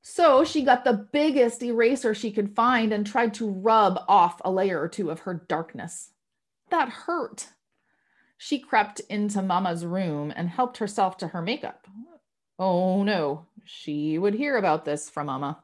So 0.02 0.44
she 0.44 0.64
got 0.64 0.84
the 0.84 1.08
biggest 1.12 1.64
eraser 1.64 2.14
she 2.14 2.32
could 2.32 2.56
find 2.56 2.92
and 2.92 3.06
tried 3.06 3.34
to 3.36 3.50
rub 3.50 4.04
off 4.08 4.42
a 4.44 4.52
layer 4.52 4.82
or 4.82 4.90
two 4.90 5.12
of 5.12 5.22
her 5.22 5.46
darkness. 5.48 6.12
That 6.72 6.90
hurt. 6.90 7.50
She 8.38 8.60
crept 8.60 9.02
into 9.02 9.42
Mama's 9.42 9.86
room 9.86 10.34
and 10.36 10.50
helped 10.50 10.78
herself 10.78 11.18
to 11.18 11.28
her 11.28 11.42
makeup. 11.42 11.88
Oh 12.58 13.04
no, 13.04 13.46
she 13.64 14.18
would 14.18 14.34
hear 14.34 14.58
about 14.58 14.84
this 14.84 15.10
from 15.10 15.28
Mama. 15.28 15.64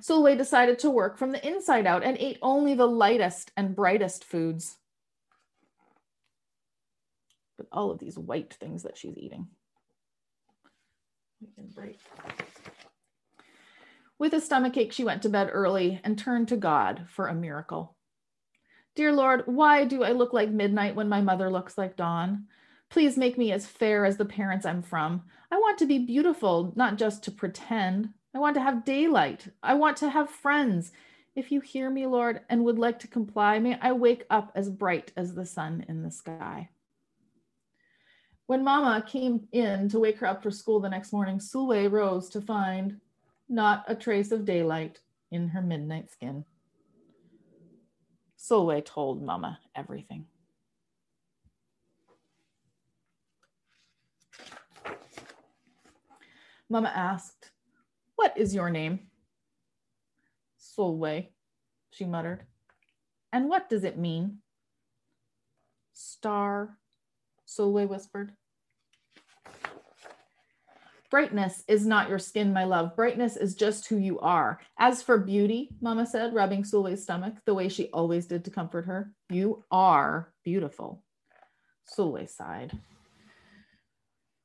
Sulwe 0.00 0.36
decided 0.36 0.78
to 0.80 0.90
work 0.90 1.16
from 1.16 1.32
the 1.32 1.46
inside 1.46 1.86
out 1.86 2.04
and 2.04 2.18
ate 2.18 2.38
only 2.42 2.74
the 2.74 2.86
lightest 2.86 3.50
and 3.56 3.74
brightest 3.74 4.24
foods. 4.24 4.76
But 7.56 7.66
all 7.72 7.90
of 7.90 7.98
these 7.98 8.18
white 8.18 8.54
things 8.54 8.82
that 8.82 8.98
she's 8.98 9.16
eating. 9.16 9.48
With 14.18 14.32
a 14.32 14.40
stomachache, 14.40 14.92
she 14.92 15.04
went 15.04 15.22
to 15.22 15.28
bed 15.28 15.50
early 15.52 16.00
and 16.02 16.18
turned 16.18 16.48
to 16.48 16.56
God 16.56 17.06
for 17.08 17.28
a 17.28 17.34
miracle. 17.34 17.96
Dear 18.94 19.12
Lord, 19.12 19.42
why 19.44 19.84
do 19.84 20.02
I 20.02 20.12
look 20.12 20.32
like 20.32 20.50
midnight 20.50 20.94
when 20.94 21.08
my 21.08 21.20
mother 21.20 21.50
looks 21.50 21.76
like 21.76 21.96
dawn? 21.96 22.46
Please 22.88 23.18
make 23.18 23.36
me 23.36 23.52
as 23.52 23.66
fair 23.66 24.06
as 24.06 24.16
the 24.16 24.24
parents 24.24 24.64
I'm 24.64 24.80
from. 24.80 25.24
I 25.50 25.56
want 25.56 25.78
to 25.78 25.86
be 25.86 25.98
beautiful, 25.98 26.72
not 26.76 26.96
just 26.96 27.22
to 27.24 27.30
pretend. 27.30 28.10
I 28.34 28.38
want 28.38 28.54
to 28.54 28.62
have 28.62 28.84
daylight. 28.84 29.48
I 29.62 29.74
want 29.74 29.98
to 29.98 30.08
have 30.08 30.30
friends. 30.30 30.92
If 31.34 31.52
you 31.52 31.60
hear 31.60 31.90
me, 31.90 32.06
Lord, 32.06 32.40
and 32.48 32.64
would 32.64 32.78
like 32.78 32.98
to 33.00 33.08
comply, 33.08 33.58
may 33.58 33.78
I 33.80 33.92
wake 33.92 34.24
up 34.30 34.52
as 34.54 34.70
bright 34.70 35.12
as 35.16 35.34
the 35.34 35.44
sun 35.44 35.84
in 35.88 36.02
the 36.02 36.10
sky. 36.10 36.70
When 38.46 38.62
Mama 38.62 39.04
came 39.04 39.48
in 39.50 39.88
to 39.88 39.98
wake 39.98 40.18
her 40.18 40.26
up 40.26 40.42
for 40.42 40.52
school 40.52 40.78
the 40.78 40.88
next 40.88 41.12
morning, 41.12 41.38
Sulwe 41.38 41.90
rose 41.90 42.28
to 42.30 42.40
find 42.40 43.00
not 43.48 43.84
a 43.88 43.94
trace 43.94 44.30
of 44.30 44.44
daylight 44.44 45.00
in 45.32 45.48
her 45.48 45.62
midnight 45.62 46.10
skin. 46.12 46.44
Sulwe 48.38 48.84
told 48.84 49.22
Mama 49.22 49.58
everything. 49.74 50.26
Mama 56.68 56.92
asked, 56.94 57.50
What 58.14 58.36
is 58.36 58.54
your 58.54 58.70
name? 58.70 59.10
Sulwe, 60.60 61.28
she 61.90 62.04
muttered. 62.04 62.44
And 63.32 63.48
what 63.48 63.68
does 63.68 63.82
it 63.82 63.98
mean? 63.98 64.38
Star, 65.92 66.76
Sulwe 67.46 67.88
whispered. 67.88 68.32
Brightness 71.10 71.62
is 71.68 71.86
not 71.86 72.08
your 72.08 72.18
skin, 72.18 72.52
my 72.52 72.64
love. 72.64 72.96
Brightness 72.96 73.36
is 73.36 73.54
just 73.54 73.86
who 73.88 73.96
you 73.96 74.18
are. 74.18 74.60
As 74.78 75.02
for 75.02 75.18
beauty, 75.18 75.70
Mama 75.80 76.04
said, 76.04 76.34
rubbing 76.34 76.64
Sulwe's 76.64 77.02
stomach 77.02 77.34
the 77.44 77.54
way 77.54 77.68
she 77.68 77.88
always 77.92 78.26
did 78.26 78.44
to 78.44 78.50
comfort 78.50 78.86
her, 78.86 79.12
you 79.30 79.64
are 79.70 80.32
beautiful. 80.44 81.04
Sulwe 81.96 82.28
sighed. 82.28 82.72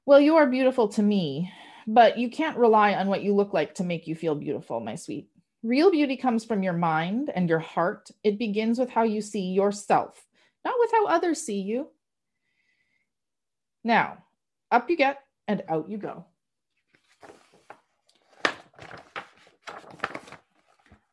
Well, 0.06 0.20
you 0.20 0.36
are 0.36 0.46
beautiful 0.46 0.88
to 0.90 1.02
me, 1.02 1.52
but 1.88 2.18
you 2.18 2.30
can't 2.30 2.58
rely 2.58 2.94
on 2.94 3.08
what 3.08 3.24
you 3.24 3.34
look 3.34 3.54
like 3.54 3.76
to 3.76 3.84
make 3.84 4.08
you 4.08 4.16
feel 4.16 4.36
beautiful, 4.36 4.80
my 4.80 4.96
sweet. 4.96 5.30
Real 5.64 5.92
beauty 5.92 6.18
comes 6.18 6.46
from 6.46 6.64
your 6.64 6.74
mind 6.74 7.32
and 7.34 7.50
your 7.50 7.60
heart. 7.60 8.10
It 8.24 8.40
begins 8.40 8.80
with 8.80 8.90
how 8.90 9.04
you 9.04 9.22
see 9.22 9.52
yourself, 9.52 10.26
not 10.64 10.76
with 10.80 10.92
how 10.92 11.08
others 11.08 11.42
see 11.42 11.62
you. 11.62 11.88
Now, 13.84 14.26
up 14.72 14.90
you 14.90 14.98
get 14.98 15.20
and 15.48 15.64
out 15.68 15.90
you 15.90 15.98
go. 15.98 16.26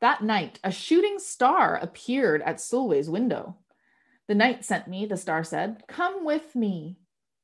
That 0.01 0.23
night, 0.23 0.61
a 0.63 0.71
shooting 0.71 1.19
star 1.19 1.77
appeared 1.77 2.43
at 2.43 2.61
Sulwe's 2.61 3.11
window. 3.11 3.57
The 4.29 4.35
night 4.35 4.65
sent 4.65 4.87
me, 4.87 5.07
the 5.07 5.17
star 5.17 5.43
said, 5.43 5.83
Come 5.89 6.25
with 6.25 6.55
me. 6.55 6.99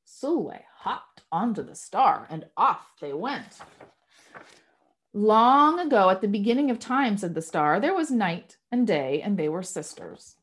Sulway 0.06 0.62
hopped 0.78 1.22
onto 1.32 1.62
the 1.62 1.74
star 1.74 2.28
and 2.30 2.44
off 2.56 2.92
they 3.00 3.12
went. 3.12 3.58
Long 5.12 5.80
ago, 5.80 6.10
at 6.10 6.20
the 6.20 6.28
beginning 6.28 6.70
of 6.70 6.78
time, 6.78 7.16
said 7.16 7.34
the 7.34 7.42
star, 7.42 7.80
there 7.80 7.94
was 7.94 8.10
night 8.10 8.56
and 8.70 8.86
day, 8.86 9.22
and 9.22 9.36
they 9.36 9.48
were 9.48 9.62
sisters. 9.62 10.36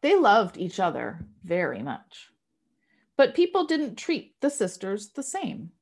They 0.00 0.16
loved 0.16 0.56
each 0.56 0.78
other 0.78 1.26
very 1.42 1.82
much. 1.82 2.28
But 3.16 3.34
people 3.34 3.64
didn't 3.64 3.96
treat 3.96 4.40
the 4.40 4.50
sisters 4.50 5.10
the 5.10 5.22
same. 5.22 5.72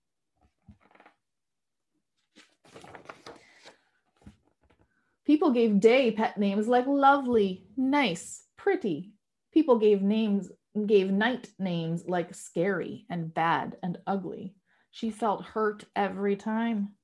People 5.26 5.50
gave 5.50 5.80
Day 5.80 6.12
pet 6.12 6.38
names 6.38 6.68
like 6.68 6.86
lovely, 6.86 7.66
nice, 7.76 8.44
pretty. 8.56 9.12
People 9.52 9.78
gave 9.78 10.00
names 10.00 10.50
gave 10.86 11.10
Night 11.10 11.48
names 11.58 12.04
like 12.06 12.34
scary 12.34 13.06
and 13.08 13.32
bad 13.32 13.76
and 13.82 13.98
ugly. 14.06 14.54
She 14.90 15.10
felt 15.10 15.44
hurt 15.44 15.84
every 15.96 16.36
time. 16.36 16.94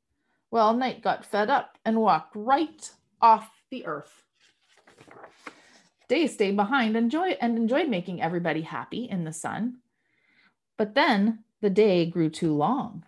Well, 0.51 0.75
Night 0.75 1.03
got 1.03 1.25
fed 1.25 1.51
up 1.51 1.79
and 1.85 2.01
walked 2.01 2.37
right 2.37 2.91
off 3.21 3.51
the 3.71 3.87
earth. 3.87 4.25
Day 6.13 6.27
stayed 6.27 6.57
behind 6.57 6.95
and 6.95 7.11
enjoyed 7.57 7.89
making 7.89 8.21
everybody 8.21 8.61
happy 8.61 9.09
in 9.09 9.25
the 9.25 9.33
sun. 9.33 9.79
But 10.77 10.95
then 10.95 11.39
the 11.63 11.71
day 11.71 12.05
grew 12.05 12.29
too 12.29 12.53
long. 12.55 13.07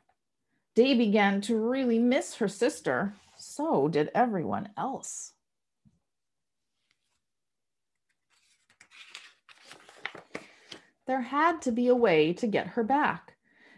Day 0.75 0.95
began 0.95 1.43
to 1.43 1.55
really 1.55 1.99
miss 1.99 2.37
her 2.37 2.49
sister. 2.49 3.13
So 3.37 3.89
did 3.89 4.11
everyone 4.15 4.71
else. 4.79 5.35
There 11.07 11.21
had 11.21 11.61
to 11.61 11.73
be 11.73 11.89
a 11.89 11.95
way 11.95 12.33
to 12.33 12.47
get 12.47 12.69
her 12.69 12.83
back. 12.83 13.35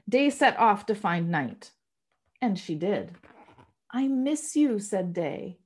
Day 0.09 0.30
set 0.30 0.56
off 0.56 0.87
to 0.87 0.95
find 0.95 1.33
Night. 1.33 1.73
And 2.40 2.56
she 2.56 2.76
did. 2.76 3.11
I 3.90 4.06
miss 4.06 4.54
you, 4.54 4.78
said 4.78 5.12
Day. 5.12 5.59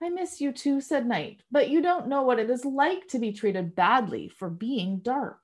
I 0.00 0.10
miss 0.10 0.40
you 0.40 0.52
too, 0.52 0.80
said 0.80 1.06
Night, 1.06 1.42
but 1.50 1.70
you 1.70 1.82
don't 1.82 2.08
know 2.08 2.22
what 2.22 2.38
it 2.38 2.48
is 2.50 2.64
like 2.64 3.08
to 3.08 3.18
be 3.18 3.32
treated 3.32 3.74
badly 3.74 4.28
for 4.28 4.48
being 4.48 5.00
dark. 5.00 5.40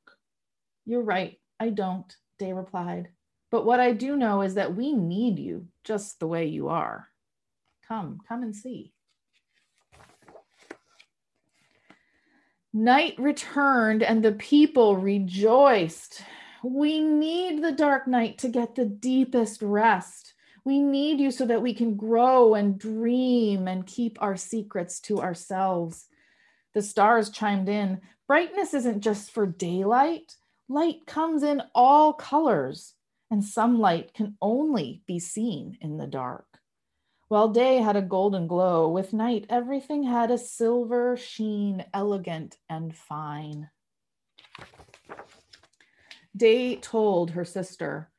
You're 0.87 1.03
right, 1.03 1.41
I 1.59 1.71
don't, 1.71 2.15
Day 2.39 2.53
replied. 2.53 3.09
But 3.51 3.65
what 3.65 3.81
I 3.81 3.93
do 3.93 4.17
know 4.17 4.43
is 4.43 4.55
that 4.55 4.75
we 4.75 4.93
need 4.93 5.39
you 5.39 5.69
just 5.83 6.21
the 6.21 6.27
way 6.27 6.47
you 6.47 6.69
are. 6.69 7.09
Come, 7.89 8.21
come 8.29 8.43
and 8.43 8.55
see. 8.55 8.93
Night 12.73 13.15
returned 13.19 14.03
and 14.03 14.25
the 14.25 14.33
people 14.33 14.97
rejoiced. 14.97 16.23
We 16.65 17.01
need 17.01 17.63
the 17.63 17.73
dark 17.73 18.09
night 18.09 18.39
to 18.39 18.49
get 18.49 18.75
the 18.75 18.87
deepest 18.87 19.63
rest. 19.63 20.34
We 20.65 20.81
need 20.83 21.21
you 21.21 21.31
so 21.31 21.45
that 21.47 21.63
we 21.63 21.75
can 21.75 21.95
grow 21.95 22.55
and 22.55 22.79
dream 22.79 23.69
and 23.69 23.87
keep 23.87 24.21
our 24.23 24.37
secrets 24.37 24.99
to 25.01 25.21
ourselves. 25.21 26.07
The 26.73 26.83
stars 26.83 27.29
chimed 27.31 27.69
in. 27.69 28.01
Brightness 28.27 28.73
isn't 28.73 29.03
just 29.03 29.31
for 29.31 29.47
daylight, 29.47 30.37
light 30.69 31.07
comes 31.07 31.43
in 31.43 31.63
all 31.75 32.15
colors, 32.15 32.95
and 33.31 33.45
some 33.45 33.79
light 33.79 34.15
can 34.15 34.37
only 34.41 35.03
be 35.07 35.19
seen 35.19 35.77
in 35.83 35.99
the 35.99 36.07
dark. 36.07 36.47
While 37.29 37.49
day 37.49 37.77
had 37.79 37.97
a 37.97 38.03
golden 38.03 38.47
glow, 38.47 38.89
with 38.89 39.13
night 39.13 39.45
everything 39.51 40.05
had 40.05 40.31
a 40.31 40.39
silver 40.39 41.17
sheen, 41.17 41.85
elegant 41.93 42.57
and 42.71 42.95
fine. 42.95 43.71
Day 46.37 46.77
told 46.77 47.31
her 47.31 47.45
sister, 47.45 48.11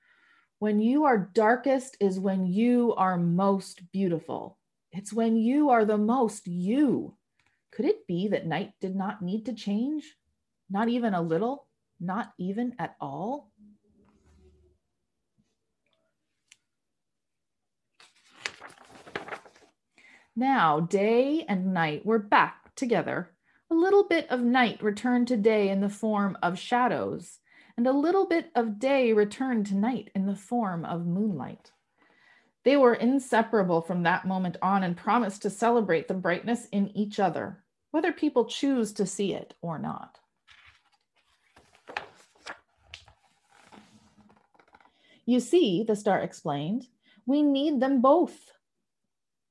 When 0.65 0.79
you 0.79 1.05
are 1.05 1.29
darkest 1.31 1.95
is 1.99 2.19
when 2.19 2.47
you 2.47 2.95
are 2.95 3.17
most 3.17 3.91
beautiful. 3.91 4.57
It's 4.91 5.13
when 5.13 5.37
you 5.37 5.69
are 5.69 5.85
the 5.85 5.99
most 5.99 6.47
you. 6.47 7.13
Could 7.69 7.85
it 7.85 8.07
be 8.07 8.29
that 8.29 8.47
night 8.47 8.73
did 8.81 8.95
not 8.95 9.21
need 9.21 9.45
to 9.45 9.53
change? 9.53 10.15
Not 10.67 10.89
even 10.89 11.13
a 11.13 11.21
little? 11.21 11.67
Not 11.99 12.33
even 12.39 12.73
at 12.79 12.95
all? 12.99 13.51
Now, 20.35 20.79
day 20.79 21.45
and 21.47 21.75
night 21.75 22.07
were 22.07 22.17
back 22.17 22.73
together. 22.73 23.29
A 23.69 23.75
little 23.75 24.07
bit 24.07 24.27
of 24.31 24.41
night 24.41 24.81
returned 24.81 25.27
to 25.27 25.37
day 25.37 25.69
in 25.69 25.81
the 25.81 25.89
form 25.89 26.35
of 26.41 26.57
shadows, 26.57 27.37
and 27.77 27.87
a 27.87 27.91
little 27.91 28.25
bit 28.25 28.51
of 28.55 28.79
day 28.79 29.13
returned 29.13 29.65
to 29.67 29.75
night 29.75 30.09
in 30.15 30.25
the 30.25 30.35
form 30.35 30.85
of 30.85 31.05
moonlight. 31.05 31.71
They 32.63 32.77
were 32.77 32.95
inseparable 32.95 33.81
from 33.81 34.03
that 34.03 34.25
moment 34.25 34.57
on 34.61 34.83
and 34.83 34.97
promised 34.97 35.41
to 35.43 35.49
celebrate 35.49 36.07
the 36.07 36.13
brightness 36.13 36.67
in 36.71 36.89
each 36.97 37.19
other, 37.19 37.63
whether 37.91 38.11
people 38.11 38.45
choose 38.45 38.91
to 38.93 39.05
see 39.05 39.33
it 39.33 39.53
or 39.61 39.77
not. 39.77 40.19
You 45.25 45.39
see, 45.39 45.83
the 45.83 45.95
star 45.95 46.19
explained, 46.19 46.87
we 47.25 47.41
need 47.41 47.79
them 47.79 48.01
both 48.01 48.51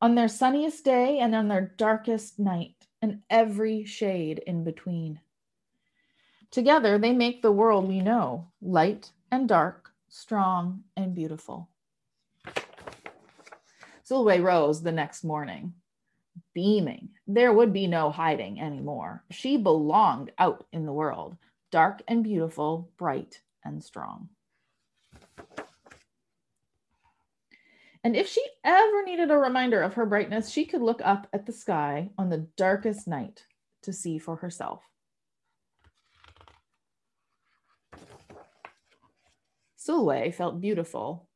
on 0.01 0.15
their 0.15 0.29
sunniest 0.29 0.85
day 0.85 1.19
and 1.19 1.35
on 1.35 1.49
their 1.49 1.73
darkest 1.77 2.39
night, 2.39 2.75
and 3.01 3.23
every 3.31 3.85
shade 3.85 4.39
in 4.47 4.63
between. 4.65 5.21
Together, 6.55 6.99
they 6.99 7.11
make 7.11 7.43
the 7.43 7.51
world 7.51 7.89
we 7.89 8.01
know 8.01 8.47
light 8.63 9.11
and 9.33 9.49
dark, 9.49 9.91
strong 10.09 10.85
and 10.97 11.13
beautiful. 11.13 11.69
Sulwe 14.09 14.41
rose 14.41 14.81
the 14.81 14.93
next 14.93 15.25
morning, 15.25 15.75
beaming. 16.55 17.09
There 17.27 17.53
would 17.53 17.73
be 17.73 17.89
no 17.89 18.09
hiding 18.09 18.61
anymore. 18.61 19.25
She 19.33 19.57
belonged 19.57 20.31
out 20.39 20.65
in 20.73 20.87
the 20.87 20.93
world, 20.93 21.37
dark 21.73 22.03
and 22.07 22.23
beautiful, 22.23 22.89
bright 22.97 23.41
and 23.65 23.83
strong. 23.83 24.29
And 28.05 28.15
if 28.15 28.29
she 28.29 28.47
ever 28.63 29.05
needed 29.05 29.33
a 29.33 29.39
reminder 29.39 29.83
of 29.83 29.95
her 29.95 30.07
brightness, 30.07 30.51
she 30.51 30.67
could 30.67 30.83
look 30.83 31.01
up 31.05 31.27
at 31.33 31.47
the 31.47 31.53
sky 31.53 32.11
on 32.17 32.29
the 32.29 32.47
darkest 32.57 33.09
night 33.09 33.45
to 33.83 33.93
see 33.93 34.19
for 34.19 34.37
herself. 34.37 34.85
Sulwe 39.87 40.35
felt 40.35 40.61
beautiful 40.61 41.29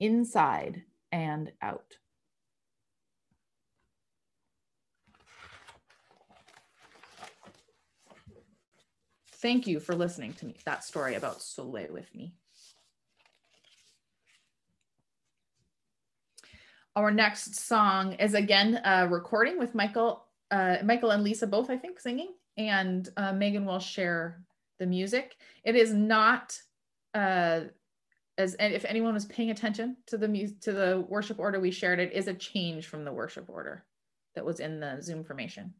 inside 0.00 0.82
and 1.12 1.52
out. 1.60 1.96
Thank 9.36 9.66
you 9.66 9.80
for 9.80 9.94
listening 9.94 10.34
to 10.34 10.46
me, 10.46 10.56
that 10.64 10.84
story 10.84 11.14
about 11.14 11.40
Sulwe 11.40 11.90
with 11.90 12.12
me. 12.14 12.34
Our 16.94 17.10
next 17.10 17.56
song 17.56 18.14
is 18.14 18.34
again 18.34 18.80
a 18.84 19.08
recording 19.08 19.58
with 19.58 19.74
Michael, 19.74 20.24
uh, 20.50 20.76
Michael 20.84 21.10
and 21.10 21.24
Lisa 21.24 21.46
both, 21.46 21.70
I 21.70 21.76
think, 21.76 21.98
singing, 21.98 22.34
and 22.56 23.08
uh, 23.16 23.32
Megan 23.32 23.64
will 23.64 23.78
share 23.78 24.42
the 24.78 24.86
music. 24.86 25.36
It 25.64 25.74
is 25.74 25.92
not 25.92 26.56
uh, 27.14 27.62
as 28.42 28.54
and 28.54 28.74
if 28.74 28.84
anyone 28.84 29.14
was 29.14 29.24
paying 29.24 29.50
attention 29.50 29.96
to 30.08 30.18
the 30.18 30.54
to 30.60 30.72
the 30.72 31.06
worship 31.08 31.38
order 31.38 31.60
we 31.60 31.70
shared, 31.70 32.00
it 32.00 32.12
is 32.12 32.28
a 32.28 32.34
change 32.34 32.86
from 32.86 33.04
the 33.04 33.12
worship 33.12 33.48
order 33.48 33.84
that 34.34 34.44
was 34.44 34.60
in 34.60 34.80
the 34.80 35.00
Zoom 35.00 35.24
formation. 35.24 35.72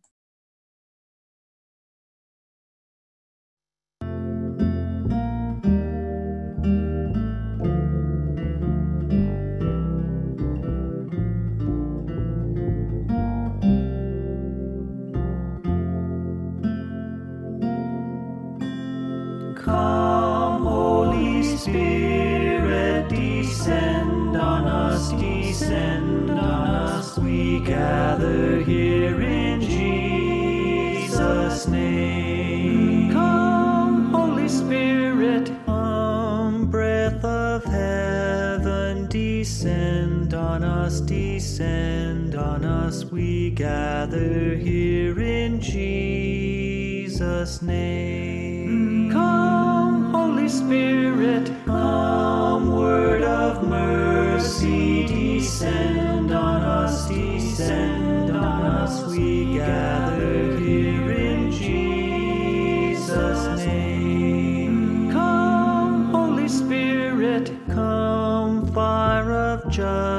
Gather 43.55 44.57
here 44.57 45.21
in 45.21 45.61
Jesus' 45.61 47.63
name. 47.63 49.11
Come, 49.13 50.13
Holy 50.13 50.49
Spirit, 50.49 51.53
come, 51.65 52.75
Word 52.75 53.23
of 53.23 53.69
mercy, 53.69 55.07
descend 55.07 56.33
on 56.33 56.63
us, 56.63 57.09
descend 57.09 58.31
on 58.31 58.65
us. 58.65 59.07
We 59.07 59.55
gather 59.55 60.59
here 60.59 61.13
in 61.13 61.53
Jesus' 61.53 63.65
name. 63.65 65.13
Come, 65.13 66.11
Holy 66.11 66.49
Spirit, 66.49 67.53
come, 67.69 68.67
fire 68.73 69.33
of 69.33 69.71
judgment, 69.71 70.12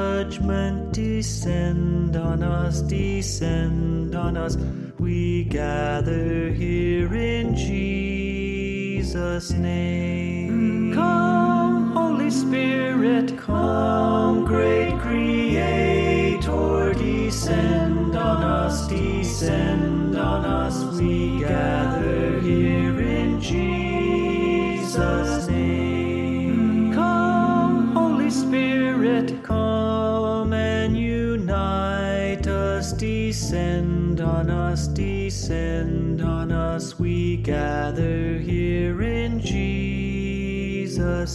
descend 1.44 2.16
on 2.16 2.42
us, 2.42 2.80
descend 2.80 4.14
on 4.14 4.34
us. 4.38 4.56
We 4.98 5.44
gather 5.44 6.48
here 6.48 7.14
in 7.14 7.54
Jesus' 7.54 9.50
name. 9.50 10.94
Come, 10.94 11.92
Holy 11.92 12.30
Spirit, 12.30 13.36
come, 13.36 14.46
great 14.46 14.98
Creator, 15.00 16.94
descend 16.94 18.16
on 18.16 18.42
us, 18.42 18.88
descend 18.88 20.16
on 20.16 20.46
us. 20.46 20.98
We 20.98 21.40
gather 21.40 21.93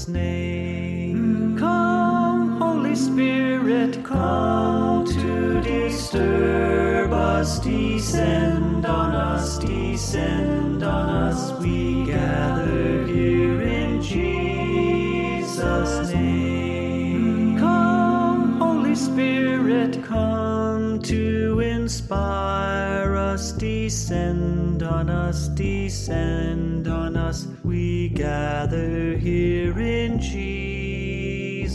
name. 0.09 1.57
Come, 1.57 2.59
Holy 2.61 2.95
Spirit, 2.95 4.03
come 4.03 5.05
to 5.05 5.61
disturb 5.61 7.13
us, 7.13 7.59
descend 7.59 8.85
on 8.85 9.15
us, 9.15 9.57
descend 9.59 10.83
on 10.83 11.09
us. 11.09 11.51
We 11.59 12.05
gather 12.05 13.05
here 13.05 13.61
in 13.61 14.01
Jesus' 14.01 16.11
name. 16.11 17.57
Come, 17.57 18.59
Holy 18.59 18.95
Spirit, 18.95 20.03
come 20.03 21.01
to 21.03 21.59
inspire 21.59 23.15
us, 23.15 23.51
descend 23.53 24.83
on 24.83 25.09
us, 25.09 25.47
descend 25.49 26.87
on 26.87 27.15
us. 27.17 27.47
We 27.63 28.09
gather 28.09 29.17
here 29.17 29.78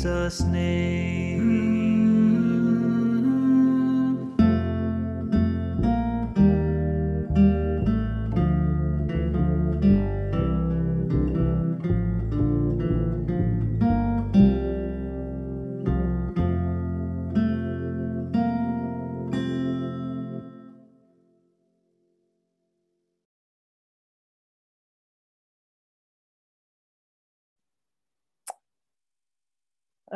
Jesus' 0.04 0.42
name. 0.42 1.23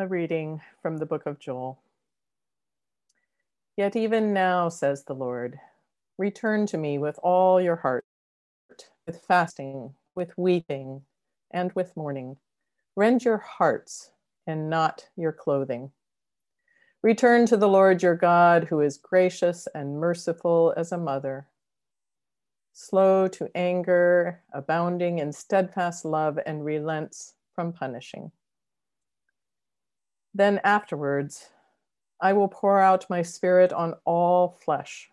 Reading 0.08 0.60
from 0.82 0.96
the 0.96 1.06
book 1.06 1.26
of 1.26 1.38
Joel. 1.38 1.78
Yet 3.76 3.94
even 3.94 4.32
now, 4.32 4.68
says 4.68 5.04
the 5.04 5.14
Lord, 5.14 5.60
return 6.16 6.66
to 6.66 6.78
me 6.78 6.98
with 6.98 7.18
all 7.22 7.60
your 7.60 7.76
heart, 7.76 8.04
with 9.06 9.20
fasting, 9.20 9.94
with 10.14 10.36
weeping, 10.36 11.02
and 11.50 11.72
with 11.72 11.96
mourning. 11.96 12.36
Rend 12.96 13.24
your 13.24 13.38
hearts 13.38 14.10
and 14.46 14.68
not 14.68 15.08
your 15.16 15.32
clothing. 15.32 15.92
Return 17.02 17.46
to 17.46 17.56
the 17.56 17.68
Lord 17.68 18.02
your 18.02 18.16
God, 18.16 18.64
who 18.64 18.80
is 18.80 18.96
gracious 18.96 19.68
and 19.74 20.00
merciful 20.00 20.74
as 20.76 20.90
a 20.90 20.98
mother, 20.98 21.46
slow 22.72 23.28
to 23.28 23.48
anger, 23.54 24.42
abounding 24.52 25.20
in 25.20 25.32
steadfast 25.32 26.04
love, 26.04 26.38
and 26.44 26.64
relents 26.64 27.34
from 27.54 27.72
punishing. 27.72 28.32
Then 30.38 30.60
afterwards, 30.62 31.50
I 32.20 32.32
will 32.32 32.46
pour 32.46 32.78
out 32.78 33.10
my 33.10 33.22
spirit 33.22 33.72
on 33.72 33.94
all 34.04 34.50
flesh. 34.64 35.10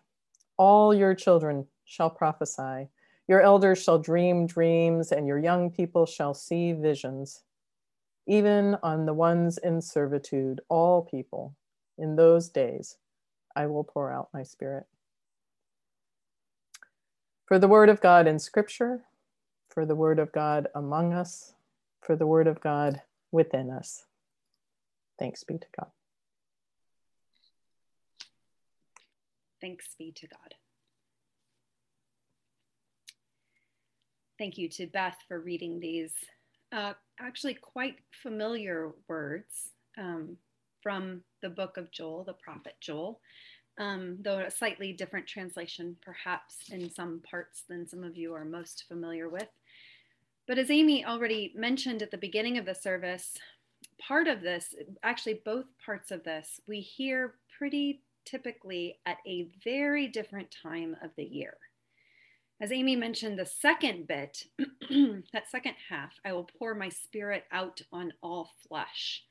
All 0.56 0.94
your 0.94 1.16
children 1.16 1.66
shall 1.84 2.10
prophesy. 2.10 2.90
Your 3.26 3.40
elders 3.40 3.82
shall 3.82 3.98
dream 3.98 4.46
dreams, 4.46 5.10
and 5.10 5.26
your 5.26 5.40
young 5.40 5.72
people 5.72 6.06
shall 6.06 6.32
see 6.32 6.72
visions. 6.72 7.42
Even 8.28 8.76
on 8.84 9.04
the 9.04 9.14
ones 9.14 9.58
in 9.58 9.80
servitude, 9.80 10.60
all 10.68 11.02
people, 11.02 11.56
in 11.98 12.14
those 12.14 12.48
days, 12.48 12.96
I 13.56 13.66
will 13.66 13.82
pour 13.82 14.12
out 14.12 14.28
my 14.32 14.44
spirit. 14.44 14.86
For 17.46 17.58
the 17.58 17.66
word 17.66 17.88
of 17.88 18.00
God 18.00 18.28
in 18.28 18.38
scripture, 18.38 19.02
for 19.70 19.84
the 19.84 19.96
word 19.96 20.20
of 20.20 20.30
God 20.30 20.68
among 20.72 21.12
us, 21.12 21.54
for 22.00 22.14
the 22.14 22.28
word 22.28 22.46
of 22.46 22.60
God 22.60 23.02
within 23.32 23.70
us. 23.70 24.04
Thanks 25.18 25.44
be 25.44 25.58
to 25.58 25.66
God. 25.78 25.90
Thanks 29.60 29.94
be 29.98 30.12
to 30.12 30.26
God. 30.26 30.54
Thank 34.38 34.58
you 34.58 34.68
to 34.70 34.86
Beth 34.86 35.16
for 35.26 35.40
reading 35.40 35.80
these 35.80 36.12
uh, 36.72 36.92
actually 37.18 37.54
quite 37.54 37.96
familiar 38.22 38.90
words 39.08 39.70
um, 39.96 40.36
from 40.82 41.22
the 41.42 41.48
book 41.48 41.76
of 41.78 41.90
Joel, 41.90 42.24
the 42.24 42.34
prophet 42.34 42.74
Joel, 42.80 43.20
um, 43.78 44.18
though 44.20 44.40
a 44.40 44.50
slightly 44.50 44.92
different 44.92 45.26
translation, 45.26 45.96
perhaps 46.02 46.70
in 46.70 46.90
some 46.90 47.22
parts 47.28 47.62
than 47.68 47.88
some 47.88 48.04
of 48.04 48.16
you 48.16 48.34
are 48.34 48.44
most 48.44 48.84
familiar 48.88 49.28
with. 49.28 49.48
But 50.46 50.58
as 50.58 50.70
Amy 50.70 51.04
already 51.04 51.52
mentioned 51.56 52.02
at 52.02 52.10
the 52.10 52.18
beginning 52.18 52.58
of 52.58 52.66
the 52.66 52.74
service, 52.74 53.34
part 53.98 54.28
of 54.28 54.42
this, 54.42 54.74
actually, 55.02 55.40
both 55.44 55.66
parts 55.84 56.10
of 56.10 56.24
this, 56.24 56.60
we 56.66 56.80
hear 56.80 57.34
pretty 57.58 58.02
typically 58.24 58.98
at 59.06 59.18
a 59.26 59.48
very 59.64 60.08
different 60.08 60.54
time 60.62 60.96
of 61.02 61.10
the 61.16 61.24
year. 61.24 61.56
As 62.60 62.72
Amy 62.72 62.96
mentioned, 62.96 63.38
the 63.38 63.46
second 63.46 64.06
bit, 64.06 64.44
that 65.32 65.50
second 65.50 65.74
half, 65.88 66.14
I 66.24 66.32
will 66.32 66.48
pour 66.58 66.74
my 66.74 66.88
spirit 66.88 67.44
out 67.52 67.82
on 67.92 68.12
all 68.22 68.50
flesh. 68.66 69.22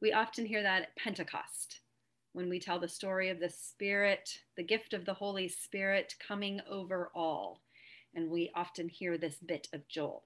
We 0.00 0.12
often 0.12 0.46
hear 0.46 0.62
that 0.62 0.82
at 0.82 0.96
Pentecost 0.96 1.80
when 2.32 2.48
we 2.48 2.58
tell 2.58 2.78
the 2.78 2.88
story 2.88 3.28
of 3.28 3.40
the 3.40 3.50
Spirit, 3.50 4.38
the 4.56 4.62
gift 4.62 4.94
of 4.94 5.04
the 5.04 5.14
Holy 5.14 5.48
Spirit 5.48 6.14
coming 6.26 6.60
over 6.68 7.10
all. 7.14 7.60
And 8.14 8.30
we 8.30 8.50
often 8.54 8.88
hear 8.88 9.18
this 9.18 9.36
bit 9.36 9.68
of 9.72 9.86
Joel. 9.88 10.24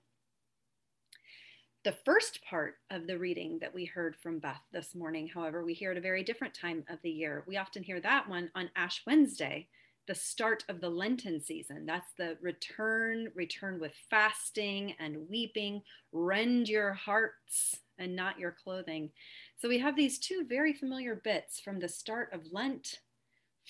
The 1.86 1.92
first 1.92 2.42
part 2.42 2.78
of 2.90 3.06
the 3.06 3.16
reading 3.16 3.60
that 3.60 3.72
we 3.72 3.84
heard 3.84 4.16
from 4.16 4.40
Beth 4.40 4.60
this 4.72 4.96
morning, 4.96 5.28
however, 5.28 5.64
we 5.64 5.72
hear 5.72 5.92
at 5.92 5.96
a 5.96 6.00
very 6.00 6.24
different 6.24 6.52
time 6.52 6.82
of 6.88 6.98
the 7.02 7.10
year. 7.12 7.44
We 7.46 7.58
often 7.58 7.84
hear 7.84 8.00
that 8.00 8.28
one 8.28 8.50
on 8.56 8.70
Ash 8.74 9.02
Wednesday, 9.06 9.68
the 10.08 10.14
start 10.16 10.64
of 10.68 10.80
the 10.80 10.90
Lenten 10.90 11.40
season. 11.40 11.86
That's 11.86 12.12
the 12.18 12.38
return, 12.42 13.28
return 13.36 13.78
with 13.78 13.92
fasting 14.10 14.96
and 14.98 15.28
weeping, 15.30 15.80
rend 16.10 16.68
your 16.68 16.92
hearts 16.92 17.76
and 18.00 18.16
not 18.16 18.36
your 18.36 18.56
clothing. 18.64 19.12
So 19.56 19.68
we 19.68 19.78
have 19.78 19.94
these 19.94 20.18
two 20.18 20.44
very 20.44 20.72
familiar 20.72 21.14
bits 21.14 21.60
from 21.60 21.78
the 21.78 21.88
start 21.88 22.32
of 22.32 22.50
Lent, 22.50 22.98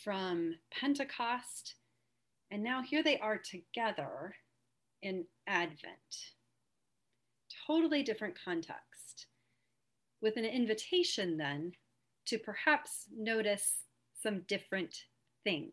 from 0.02 0.54
Pentecost, 0.70 1.74
and 2.50 2.64
now 2.64 2.80
here 2.80 3.02
they 3.02 3.18
are 3.18 3.36
together 3.36 4.36
in 5.02 5.26
Advent 5.46 6.32
totally 7.66 8.02
different 8.02 8.34
context, 8.42 9.26
with 10.20 10.36
an 10.36 10.44
invitation 10.44 11.36
then 11.36 11.72
to 12.26 12.38
perhaps 12.38 13.04
notice 13.16 13.84
some 14.22 14.42
different 14.48 14.94
things. 15.44 15.72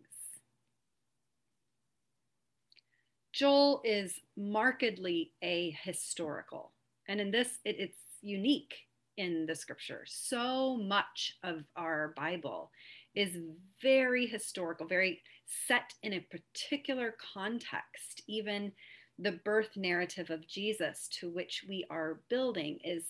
Joel 3.31 3.81
is 3.83 4.21
markedly 4.37 5.31
ahistorical, 5.43 6.69
and 7.07 7.19
in 7.19 7.31
this, 7.31 7.59
it, 7.65 7.77
it's 7.79 7.97
unique 8.21 8.75
in 9.17 9.45
the 9.47 9.55
scripture. 9.55 10.03
So 10.05 10.77
much 10.77 11.37
of 11.43 11.63
our 11.75 12.13
Bible 12.15 12.71
is 13.15 13.37
very 13.81 14.25
historical, 14.27 14.87
very 14.87 15.21
set 15.67 15.93
in 16.03 16.13
a 16.13 16.27
particular 16.31 17.15
context, 17.33 18.23
even 18.27 18.71
the 19.19 19.39
birth 19.43 19.75
narrative 19.75 20.29
of 20.29 20.47
Jesus 20.47 21.07
to 21.19 21.29
which 21.29 21.65
we 21.67 21.85
are 21.89 22.19
building 22.29 22.79
is 22.83 23.03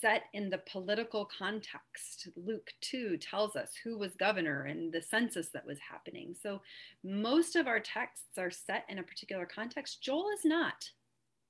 set 0.00 0.24
in 0.32 0.48
the 0.48 0.62
political 0.70 1.28
context. 1.38 2.28
Luke 2.36 2.70
2 2.80 3.18
tells 3.18 3.56
us 3.56 3.72
who 3.82 3.98
was 3.98 4.14
governor 4.14 4.64
and 4.64 4.92
the 4.92 5.02
census 5.02 5.48
that 5.50 5.66
was 5.66 5.78
happening. 5.78 6.34
So 6.40 6.62
most 7.04 7.56
of 7.56 7.66
our 7.66 7.80
texts 7.80 8.38
are 8.38 8.50
set 8.50 8.84
in 8.88 8.98
a 8.98 9.02
particular 9.02 9.46
context. 9.46 10.02
Joel 10.02 10.30
is 10.30 10.44
not. 10.44 10.90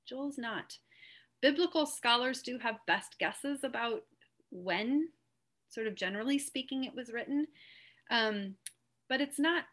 Joel 0.07 0.29
is 0.29 0.39
not. 0.39 0.77
Biblical 1.41 1.87
scholars 1.87 2.43
do 2.43 2.59
have 2.59 2.77
best 2.87 3.19
guesses 3.19 3.63
about 3.63 4.03
when, 4.51 5.09
sort 5.69 5.87
of 5.87 5.95
generally 5.95 6.39
speaking, 6.39 6.85
it 6.85 6.95
was 6.95 7.13
written. 7.13 7.47
Um, 8.11 8.55
but 9.09 9.21
it's 9.21 9.39
not 9.39 9.65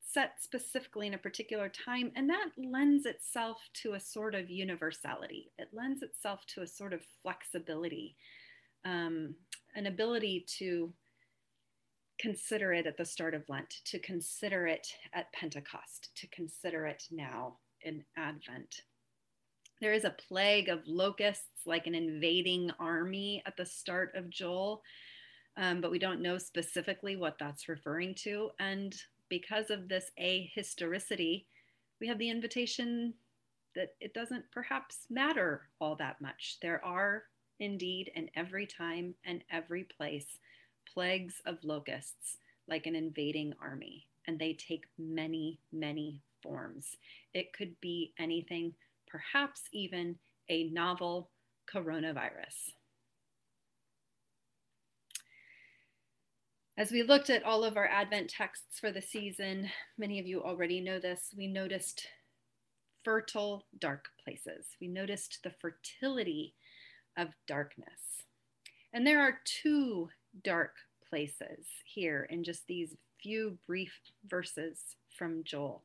set 0.00 0.42
specifically 0.42 1.06
in 1.06 1.14
a 1.14 1.18
particular 1.18 1.68
time, 1.68 2.10
and 2.16 2.28
that 2.28 2.48
lends 2.56 3.06
itself 3.06 3.58
to 3.74 3.94
a 3.94 4.00
sort 4.00 4.34
of 4.34 4.50
universality. 4.50 5.52
It 5.58 5.68
lends 5.72 6.02
itself 6.02 6.46
to 6.54 6.62
a 6.62 6.66
sort 6.66 6.92
of 6.92 7.02
flexibility, 7.22 8.16
um, 8.84 9.34
an 9.74 9.86
ability 9.86 10.46
to 10.58 10.92
consider 12.18 12.72
it 12.72 12.86
at 12.86 12.96
the 12.96 13.04
start 13.04 13.34
of 13.34 13.48
Lent, 13.48 13.76
to 13.86 13.98
consider 13.98 14.66
it 14.66 14.86
at 15.14 15.32
Pentecost, 15.32 16.10
to 16.16 16.26
consider 16.28 16.86
it 16.86 17.04
now 17.10 17.56
in 17.82 18.04
Advent. 18.16 18.82
There 19.80 19.94
is 19.94 20.04
a 20.04 20.16
plague 20.28 20.68
of 20.68 20.86
locusts, 20.86 21.64
like 21.64 21.86
an 21.86 21.94
invading 21.94 22.70
army 22.78 23.42
at 23.46 23.56
the 23.56 23.64
start 23.64 24.14
of 24.14 24.28
Joel, 24.28 24.82
um, 25.56 25.80
but 25.80 25.90
we 25.90 25.98
don't 25.98 26.20
know 26.20 26.36
specifically 26.36 27.16
what 27.16 27.38
that's 27.38 27.68
referring 27.68 28.14
to. 28.16 28.50
And 28.58 28.94
because 29.30 29.70
of 29.70 29.88
this 29.88 30.10
ahistoricity, 30.20 31.46
we 32.00 32.08
have 32.08 32.18
the 32.18 32.28
invitation 32.28 33.14
that 33.74 33.94
it 34.00 34.12
doesn't 34.12 34.44
perhaps 34.52 35.06
matter 35.08 35.68
all 35.80 35.96
that 35.96 36.20
much. 36.20 36.58
There 36.60 36.84
are 36.84 37.22
indeed 37.60 38.10
in 38.14 38.28
every 38.34 38.66
time 38.66 39.14
and 39.24 39.42
every 39.50 39.84
place 39.84 40.26
plagues 40.92 41.40
of 41.46 41.62
locusts 41.62 42.38
like 42.68 42.86
an 42.86 42.96
invading 42.96 43.54
army, 43.62 44.06
and 44.26 44.38
they 44.38 44.54
take 44.54 44.84
many, 44.98 45.60
many 45.72 46.20
forms. 46.42 46.96
It 47.32 47.52
could 47.52 47.80
be 47.80 48.12
anything, 48.18 48.74
perhaps 49.06 49.62
even 49.72 50.16
a 50.48 50.70
novel 50.70 51.30
coronavirus. 51.72 52.72
As 56.80 56.90
we 56.90 57.02
looked 57.02 57.28
at 57.28 57.42
all 57.44 57.62
of 57.62 57.76
our 57.76 57.86
Advent 57.88 58.30
texts 58.30 58.80
for 58.80 58.90
the 58.90 59.02
season, 59.02 59.68
many 59.98 60.18
of 60.18 60.26
you 60.26 60.42
already 60.42 60.80
know 60.80 60.98
this, 60.98 61.34
we 61.36 61.46
noticed 61.46 62.06
fertile 63.04 63.66
dark 63.78 64.06
places. 64.24 64.64
We 64.80 64.88
noticed 64.88 65.40
the 65.44 65.52
fertility 65.60 66.54
of 67.18 67.28
darkness. 67.46 68.24
And 68.94 69.06
there 69.06 69.20
are 69.20 69.40
two 69.44 70.08
dark 70.42 70.72
places 71.06 71.66
here 71.84 72.26
in 72.30 72.44
just 72.44 72.66
these 72.66 72.96
few 73.22 73.58
brief 73.66 74.00
verses 74.26 74.96
from 75.18 75.44
Joel. 75.44 75.82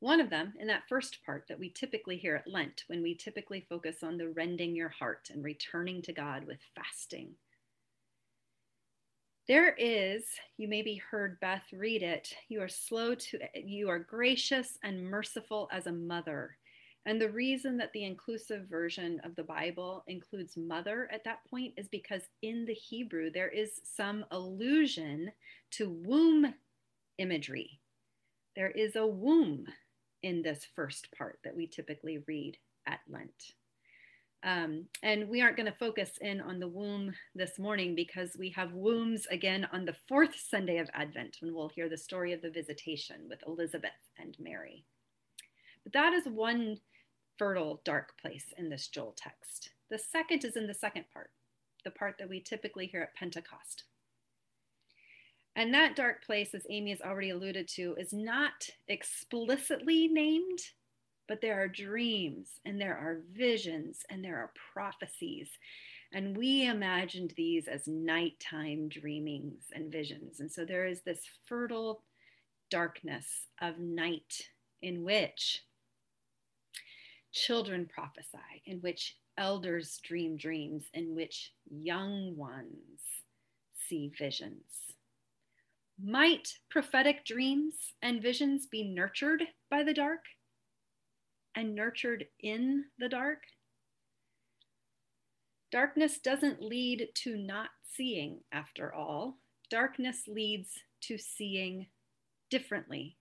One 0.00 0.20
of 0.20 0.28
them, 0.28 0.52
in 0.60 0.66
that 0.66 0.86
first 0.86 1.24
part 1.24 1.46
that 1.48 1.58
we 1.58 1.70
typically 1.70 2.18
hear 2.18 2.36
at 2.36 2.46
Lent, 2.46 2.84
when 2.88 3.02
we 3.02 3.14
typically 3.14 3.64
focus 3.70 4.02
on 4.02 4.18
the 4.18 4.28
rending 4.28 4.76
your 4.76 4.90
heart 4.90 5.30
and 5.32 5.42
returning 5.42 6.02
to 6.02 6.12
God 6.12 6.46
with 6.46 6.58
fasting 6.74 7.36
there 9.48 9.74
is, 9.78 10.24
you 10.56 10.66
maybe 10.66 10.96
heard 10.96 11.38
Beth 11.40 11.64
read 11.72 12.02
it, 12.02 12.34
you 12.48 12.60
are 12.60 12.68
slow 12.68 13.14
to, 13.14 13.38
you 13.54 13.88
are 13.88 13.98
gracious 13.98 14.78
and 14.82 15.02
merciful 15.02 15.68
as 15.72 15.86
a 15.86 15.92
mother. 15.92 16.56
And 17.06 17.20
the 17.20 17.30
reason 17.30 17.76
that 17.76 17.92
the 17.92 18.04
inclusive 18.04 18.66
version 18.68 19.20
of 19.22 19.36
the 19.36 19.44
Bible 19.44 20.02
includes 20.08 20.56
mother 20.56 21.08
at 21.12 21.22
that 21.22 21.48
point 21.48 21.74
is 21.76 21.86
because 21.86 22.22
in 22.42 22.64
the 22.64 22.74
Hebrew, 22.74 23.30
there 23.30 23.48
is 23.48 23.80
some 23.84 24.24
allusion 24.32 25.30
to 25.72 25.90
womb 25.90 26.52
imagery. 27.18 27.78
There 28.56 28.72
is 28.72 28.96
a 28.96 29.06
womb 29.06 29.66
in 30.24 30.42
this 30.42 30.66
first 30.74 31.08
part 31.16 31.38
that 31.44 31.54
we 31.54 31.68
typically 31.68 32.24
read 32.26 32.56
at 32.86 32.98
Lent. 33.08 33.54
Um, 34.46 34.84
and 35.02 35.28
we 35.28 35.42
aren't 35.42 35.56
going 35.56 35.66
to 35.66 35.76
focus 35.76 36.12
in 36.20 36.40
on 36.40 36.60
the 36.60 36.68
womb 36.68 37.12
this 37.34 37.58
morning 37.58 37.96
because 37.96 38.36
we 38.38 38.48
have 38.50 38.72
wombs 38.72 39.26
again 39.28 39.66
on 39.72 39.84
the 39.84 39.96
fourth 40.08 40.36
Sunday 40.38 40.78
of 40.78 40.88
Advent 40.94 41.38
when 41.40 41.52
we'll 41.52 41.68
hear 41.68 41.88
the 41.88 41.98
story 41.98 42.32
of 42.32 42.42
the 42.42 42.50
visitation 42.50 43.22
with 43.28 43.42
Elizabeth 43.44 43.90
and 44.16 44.36
Mary. 44.38 44.84
But 45.82 45.94
that 45.94 46.12
is 46.12 46.26
one 46.26 46.78
fertile, 47.36 47.80
dark 47.84 48.16
place 48.22 48.54
in 48.56 48.70
this 48.70 48.86
Joel 48.86 49.16
text. 49.16 49.70
The 49.90 49.98
second 49.98 50.44
is 50.44 50.54
in 50.54 50.68
the 50.68 50.74
second 50.74 51.06
part, 51.12 51.30
the 51.84 51.90
part 51.90 52.14
that 52.20 52.28
we 52.28 52.40
typically 52.40 52.86
hear 52.86 53.02
at 53.02 53.16
Pentecost. 53.16 53.82
And 55.56 55.74
that 55.74 55.96
dark 55.96 56.24
place, 56.24 56.54
as 56.54 56.66
Amy 56.70 56.90
has 56.90 57.00
already 57.00 57.30
alluded 57.30 57.66
to, 57.74 57.96
is 57.98 58.12
not 58.12 58.68
explicitly 58.86 60.06
named, 60.06 60.60
but 61.28 61.40
there 61.40 61.62
are 61.62 61.68
dreams 61.68 62.60
and 62.64 62.80
there 62.80 62.96
are 62.96 63.22
visions 63.32 64.04
and 64.10 64.24
there 64.24 64.36
are 64.36 64.52
prophecies. 64.72 65.48
And 66.12 66.36
we 66.36 66.66
imagined 66.66 67.34
these 67.36 67.66
as 67.68 67.86
nighttime 67.86 68.88
dreamings 68.88 69.64
and 69.74 69.90
visions. 69.90 70.40
And 70.40 70.50
so 70.50 70.64
there 70.64 70.86
is 70.86 71.02
this 71.02 71.20
fertile 71.46 72.02
darkness 72.70 73.26
of 73.60 73.78
night 73.78 74.48
in 74.82 75.04
which 75.04 75.62
children 77.32 77.88
prophesy, 77.92 78.62
in 78.64 78.78
which 78.78 79.16
elders 79.36 79.98
dream 80.02 80.36
dreams, 80.36 80.84
in 80.94 81.14
which 81.14 81.52
young 81.70 82.36
ones 82.36 83.00
see 83.88 84.12
visions. 84.16 84.94
Might 86.02 86.58
prophetic 86.70 87.24
dreams 87.24 87.74
and 88.02 88.22
visions 88.22 88.66
be 88.66 88.84
nurtured 88.84 89.42
by 89.70 89.82
the 89.82 89.94
dark 89.94 90.20
and 91.56 91.74
nurtured 91.74 92.26
in 92.38 92.84
the 92.98 93.08
dark? 93.08 93.42
Darkness 95.72 96.18
doesn't 96.18 96.62
lead 96.62 97.08
to 97.14 97.36
not 97.36 97.70
seeing, 97.92 98.38
after 98.52 98.94
all. 98.94 99.38
Darkness 99.68 100.28
leads 100.28 100.78
to 101.00 101.18
seeing 101.18 101.86
differently 102.50 103.16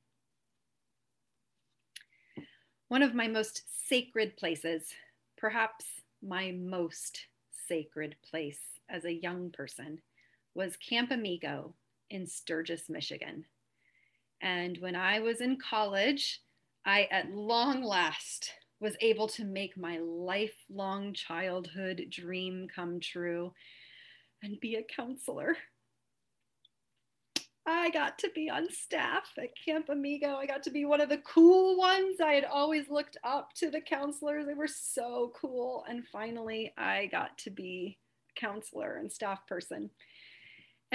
one 2.88 3.02
of 3.02 3.16
my 3.16 3.28
most 3.28 3.64
sacred 3.88 4.38
places, 4.38 4.94
perhaps 5.38 5.86
my 6.22 6.52
most 6.52 7.26
sacred 7.68 8.16
place 8.24 8.60
as 8.90 9.06
a 9.06 9.14
young 9.14 9.50
person, 9.50 10.00
was 10.54 10.78
Camp 10.78 11.12
Amigo 11.12 11.74
in 12.10 12.28
Sturgis, 12.28 12.88
Michigan. 12.88 13.46
And 14.42 14.78
when 14.78 14.96
I 14.96 15.20
was 15.20 15.42
in 15.42 15.58
college, 15.58 16.42
I 16.86 17.08
at 17.12 17.34
long 17.34 17.84
last 17.84 18.52
was 18.80 18.96
able 19.02 19.28
to 19.30 19.44
make 19.44 19.78
my 19.78 19.98
lifelong 19.98 21.14
childhood 21.14 22.06
dream 22.12 22.68
come 22.74 23.00
true 23.00 23.54
and 24.44 24.60
be 24.60 24.76
a 24.76 24.84
counselor. 24.84 25.58
I 27.66 27.90
got 27.90 28.20
to 28.20 28.30
be 28.36 28.48
on 28.48 28.70
staff 28.70 29.24
at 29.40 29.50
Camp 29.66 29.90
Amigo. 29.90 30.36
I 30.36 30.46
got 30.46 30.62
to 30.64 30.70
be 30.70 30.86
one 30.86 31.02
of 31.02 31.10
the 31.10 31.18
cool 31.20 31.78
ones. 31.78 32.22
I 32.22 32.34
had 32.34 32.46
always 32.46 32.90
looked 32.90 33.18
up 33.24 33.54
to 33.56 33.72
the 33.72 33.82
counselors. 33.82 34.46
They 34.46 34.54
were 34.54 34.68
so 34.68 35.34
cool. 35.36 35.84
And 35.90 36.06
finally, 36.12 36.74
I 36.78 37.08
got 37.08 37.36
to 37.40 37.50
be 37.50 37.98
a 38.30 38.40
counselor 38.40 38.98
and 38.98 39.12
staff 39.12 39.40
person. 39.48 39.90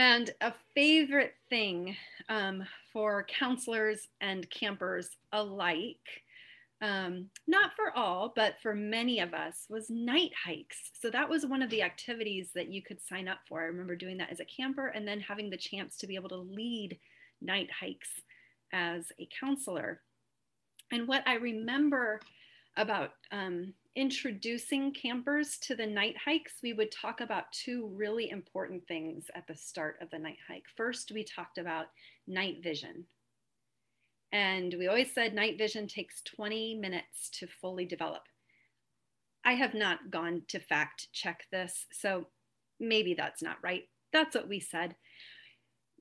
And 0.01 0.31
a 0.41 0.55
favorite 0.75 1.35
thing 1.51 1.95
um, 2.31 2.65
for 2.91 3.23
counselors 3.25 4.09
and 4.23 4.49
campers 4.49 5.11
alike 5.31 6.23
um, 6.81 7.27
not 7.47 7.73
for 7.77 7.95
all, 7.95 8.33
but 8.35 8.55
for 8.63 8.75
many 8.75 9.21
of 9.21 9.35
us, 9.35 9.67
was 9.69 9.91
night 9.91 10.31
hikes. 10.43 10.79
So 10.99 11.11
that 11.11 11.29
was 11.29 11.45
one 11.45 11.61
of 11.61 11.69
the 11.69 11.83
activities 11.83 12.49
that 12.55 12.73
you 12.73 12.83
could 12.83 13.03
sign 13.03 13.29
up 13.29 13.41
for. 13.47 13.61
I 13.61 13.67
remember 13.67 13.95
doing 13.95 14.17
that 14.17 14.31
as 14.31 14.41
a 14.41 14.47
camper 14.47 14.87
and 14.87 15.07
then 15.07 15.21
having 15.21 15.51
the 15.51 15.59
chance 15.59 15.99
to 15.99 16.07
be 16.07 16.15
able 16.15 16.31
to 16.31 16.37
lead 16.37 16.99
night 17.43 17.69
hikes 17.79 18.09
as 18.73 19.13
a 19.19 19.29
counselor. 19.39 20.01
And 20.91 21.07
what 21.07 21.23
I 21.27 21.35
remember 21.35 22.23
about 22.77 23.11
um, 23.33 23.75
introducing 23.97 24.93
campers 24.93 25.59
to 25.59 25.75
the 25.75 25.87
night 25.87 26.17
hikes, 26.25 26.55
we 26.63 26.73
would 26.73 26.93
talk 26.93 27.21
about 27.21 27.53
two 27.53 27.91
really 27.95 28.31
important 28.31 28.87
things 28.87 29.27
at 29.35 29.47
the 29.47 29.57
start 29.57 29.97
of 30.01 30.11
the 30.11 30.19
night 30.19 30.39
hike. 30.47 30.67
First, 30.77 31.13
we 31.13 31.25
talked 31.25 31.59
about 31.59 31.87
night 32.27 32.63
vision, 32.63 33.05
and 34.33 34.75
we 34.79 34.87
always 34.87 35.13
said 35.13 35.35
night 35.35 35.59
vision 35.59 35.89
takes 35.89 36.23
20 36.23 36.77
minutes 36.77 37.31
to 37.31 37.47
fully 37.61 37.85
develop. 37.85 38.23
I 39.45 39.55
have 39.55 39.75
not 39.75 40.11
gone 40.11 40.43
to 40.49 40.61
fact 40.61 41.09
check 41.13 41.47
this, 41.51 41.87
so 41.93 42.27
maybe 42.79 43.15
that's 43.15 43.43
not 43.43 43.57
right. 43.63 43.85
That's 44.13 44.35
what 44.35 44.49
we 44.49 44.61
said. 44.61 44.95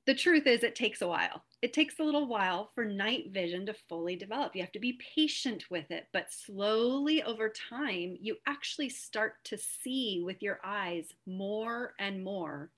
The 0.06 0.14
truth 0.14 0.46
is, 0.46 0.62
it 0.62 0.74
takes 0.74 1.02
a 1.02 1.08
while. 1.08 1.44
It 1.62 1.72
takes 1.72 1.98
a 1.98 2.02
little 2.02 2.26
while 2.26 2.70
for 2.74 2.84
night 2.84 3.32
vision 3.32 3.66
to 3.66 3.74
fully 3.88 4.16
develop. 4.16 4.56
You 4.56 4.62
have 4.62 4.72
to 4.72 4.80
be 4.80 4.98
patient 5.14 5.64
with 5.70 5.90
it, 5.90 6.06
but 6.12 6.32
slowly 6.32 7.22
over 7.22 7.52
time, 7.70 8.16
you 8.20 8.36
actually 8.46 8.88
start 8.88 9.34
to 9.44 9.58
see 9.58 10.22
with 10.24 10.42
your 10.42 10.58
eyes 10.64 11.08
more 11.26 11.94
and 11.98 12.24
more 12.24 12.70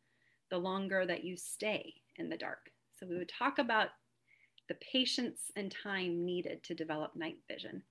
the 0.51 0.59
longer 0.59 1.07
that 1.07 1.25
you 1.25 1.37
stay 1.37 1.95
in 2.17 2.29
the 2.29 2.37
dark. 2.37 2.71
So, 2.99 3.07
we 3.07 3.17
would 3.17 3.31
talk 3.31 3.59
about 3.59 3.89
the 4.69 4.75
patience 4.93 5.51
and 5.57 5.71
time 5.83 6.25
needed 6.25 6.63
to 6.65 6.75
develop 6.75 7.15
night 7.15 7.39
vision. 7.49 7.83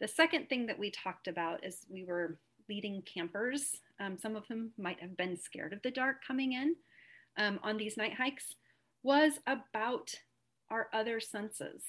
The 0.00 0.08
second 0.08 0.48
thing 0.48 0.66
that 0.66 0.78
we 0.78 0.90
talked 0.90 1.28
about 1.28 1.64
is 1.64 1.86
we 1.88 2.04
were 2.04 2.38
leading 2.68 3.02
campers. 3.02 3.76
Um, 4.00 4.18
some 4.18 4.36
of 4.36 4.46
them 4.48 4.72
might 4.78 5.00
have 5.00 5.16
been 5.16 5.36
scared 5.36 5.72
of 5.72 5.82
the 5.82 5.90
dark 5.90 6.16
coming 6.26 6.52
in 6.52 6.74
um, 7.36 7.60
on 7.62 7.76
these 7.76 7.96
night 7.96 8.14
hikes, 8.14 8.54
was 9.04 9.34
about 9.46 10.10
our 10.70 10.88
other 10.92 11.20
senses 11.20 11.84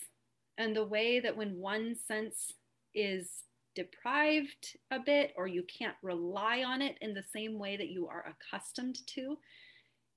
and 0.57 0.75
the 0.75 0.85
way 0.85 1.19
that 1.19 1.35
when 1.35 1.57
one 1.57 1.95
sense 1.95 2.53
is 2.93 3.43
deprived 3.73 4.77
a 4.91 4.99
bit 4.99 5.33
or 5.35 5.47
you 5.47 5.63
can't 5.63 5.95
rely 6.03 6.63
on 6.63 6.81
it 6.81 6.97
in 7.01 7.13
the 7.13 7.23
same 7.23 7.57
way 7.57 7.75
that 7.77 7.89
you 7.89 8.07
are 8.07 8.25
accustomed 8.51 8.97
to, 9.07 9.37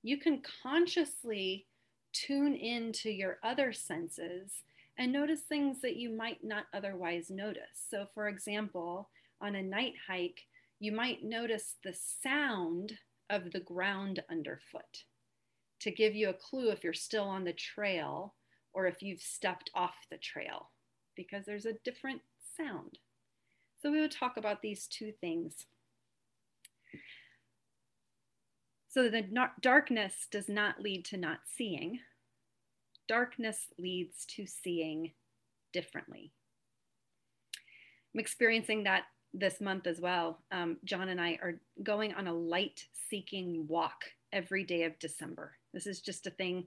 you 0.03 0.17
can 0.17 0.41
consciously 0.61 1.65
tune 2.13 2.55
into 2.55 3.09
your 3.09 3.37
other 3.43 3.71
senses 3.71 4.63
and 4.97 5.11
notice 5.11 5.41
things 5.41 5.81
that 5.81 5.95
you 5.95 6.09
might 6.09 6.43
not 6.43 6.65
otherwise 6.73 7.29
notice. 7.29 7.85
So, 7.89 8.07
for 8.13 8.27
example, 8.27 9.09
on 9.41 9.55
a 9.55 9.63
night 9.63 9.93
hike, 10.07 10.41
you 10.79 10.91
might 10.91 11.23
notice 11.23 11.75
the 11.83 11.93
sound 11.93 12.93
of 13.29 13.51
the 13.51 13.59
ground 13.61 14.21
underfoot 14.29 15.03
to 15.81 15.91
give 15.91 16.15
you 16.15 16.29
a 16.29 16.33
clue 16.33 16.69
if 16.69 16.83
you're 16.83 16.93
still 16.93 17.23
on 17.23 17.43
the 17.43 17.53
trail 17.53 18.35
or 18.73 18.85
if 18.85 19.01
you've 19.01 19.21
stepped 19.21 19.71
off 19.73 19.95
the 20.11 20.17
trail, 20.17 20.69
because 21.15 21.45
there's 21.45 21.65
a 21.65 21.79
different 21.83 22.21
sound. 22.57 22.99
So, 23.81 23.91
we 23.91 24.01
would 24.01 24.11
talk 24.11 24.37
about 24.37 24.61
these 24.61 24.87
two 24.87 25.13
things. 25.21 25.65
So 28.89 29.07
the 29.07 29.23
darkness 29.61 30.27
does 30.31 30.49
not 30.49 30.81
lead 30.81 31.05
to 31.05 31.17
not 31.17 31.41
seeing. 31.45 31.99
Darkness 33.07 33.67
leads 33.77 34.25
to 34.35 34.47
seeing 34.47 35.11
differently. 35.71 36.31
I'm 38.13 38.19
experiencing 38.19 38.83
that 38.85 39.03
this 39.31 39.61
month 39.61 39.85
as 39.85 40.01
well. 40.01 40.39
Um, 40.51 40.77
John 40.85 41.09
and 41.09 41.21
I 41.21 41.37
are 41.41 41.61
going 41.83 42.15
on 42.15 42.25
a 42.25 42.33
light 42.33 42.87
seeking 43.09 43.67
walk 43.67 44.05
every 44.33 44.63
day 44.63 44.83
of 44.83 44.97
December. 44.97 45.58
This 45.73 45.87
is 45.87 46.01
just 46.01 46.27
a 46.27 46.31
thing 46.31 46.65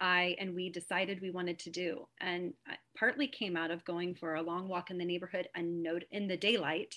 I 0.00 0.36
and 0.38 0.54
we 0.54 0.68
decided 0.70 1.20
we 1.20 1.30
wanted 1.30 1.58
to 1.60 1.70
do. 1.70 2.06
And 2.20 2.54
partly 2.96 3.26
came 3.26 3.56
out 3.56 3.70
of 3.70 3.84
going 3.84 4.14
for 4.14 4.34
a 4.34 4.42
long 4.42 4.68
walk 4.68 4.90
in 4.90 4.98
the 4.98 5.04
neighborhood 5.04 5.48
and 5.54 5.82
note 5.82 6.04
in 6.10 6.28
the 6.28 6.36
daylight 6.36 6.96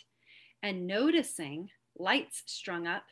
and 0.61 0.87
noticing 0.87 1.69
lights 1.97 2.43
strung 2.45 2.87
up 2.87 3.03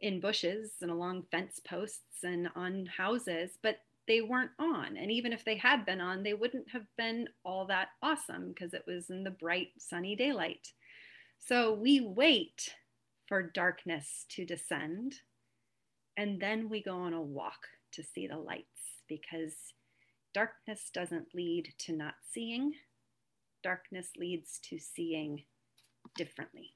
in 0.00 0.20
bushes 0.20 0.72
and 0.82 0.90
along 0.90 1.24
fence 1.30 1.60
posts 1.66 2.22
and 2.22 2.48
on 2.54 2.86
houses, 2.86 3.58
but 3.62 3.78
they 4.06 4.20
weren't 4.20 4.50
on. 4.58 4.96
And 4.96 5.10
even 5.10 5.32
if 5.32 5.44
they 5.44 5.56
had 5.56 5.84
been 5.84 6.00
on, 6.00 6.22
they 6.22 6.34
wouldn't 6.34 6.70
have 6.70 6.86
been 6.96 7.28
all 7.44 7.66
that 7.66 7.88
awesome 8.02 8.48
because 8.50 8.74
it 8.74 8.84
was 8.86 9.10
in 9.10 9.24
the 9.24 9.30
bright, 9.30 9.68
sunny 9.78 10.14
daylight. 10.14 10.72
So 11.38 11.72
we 11.72 12.00
wait 12.00 12.74
for 13.26 13.42
darkness 13.42 14.26
to 14.30 14.44
descend, 14.44 15.16
and 16.16 16.40
then 16.40 16.68
we 16.68 16.82
go 16.82 16.96
on 16.96 17.12
a 17.12 17.20
walk 17.22 17.66
to 17.92 18.02
see 18.02 18.26
the 18.26 18.36
lights 18.38 19.02
because 19.08 19.54
darkness 20.34 20.90
doesn't 20.92 21.34
lead 21.34 21.72
to 21.78 21.92
not 21.92 22.14
seeing. 22.32 22.72
darkness 23.62 24.10
leads 24.16 24.60
to 24.60 24.78
seeing 24.78 25.42
differently. 26.16 26.70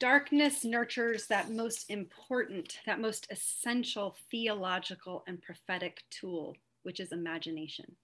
Darkness 0.00 0.64
nurtures 0.64 1.26
that 1.28 1.50
most 1.50 1.88
important, 1.88 2.80
that 2.84 3.00
most 3.00 3.28
essential 3.30 4.16
theological 4.30 5.22
and 5.28 5.40
prophetic 5.40 6.02
tool, 6.10 6.56
which 6.82 7.00
is 7.00 7.12
imagination. 7.12 7.96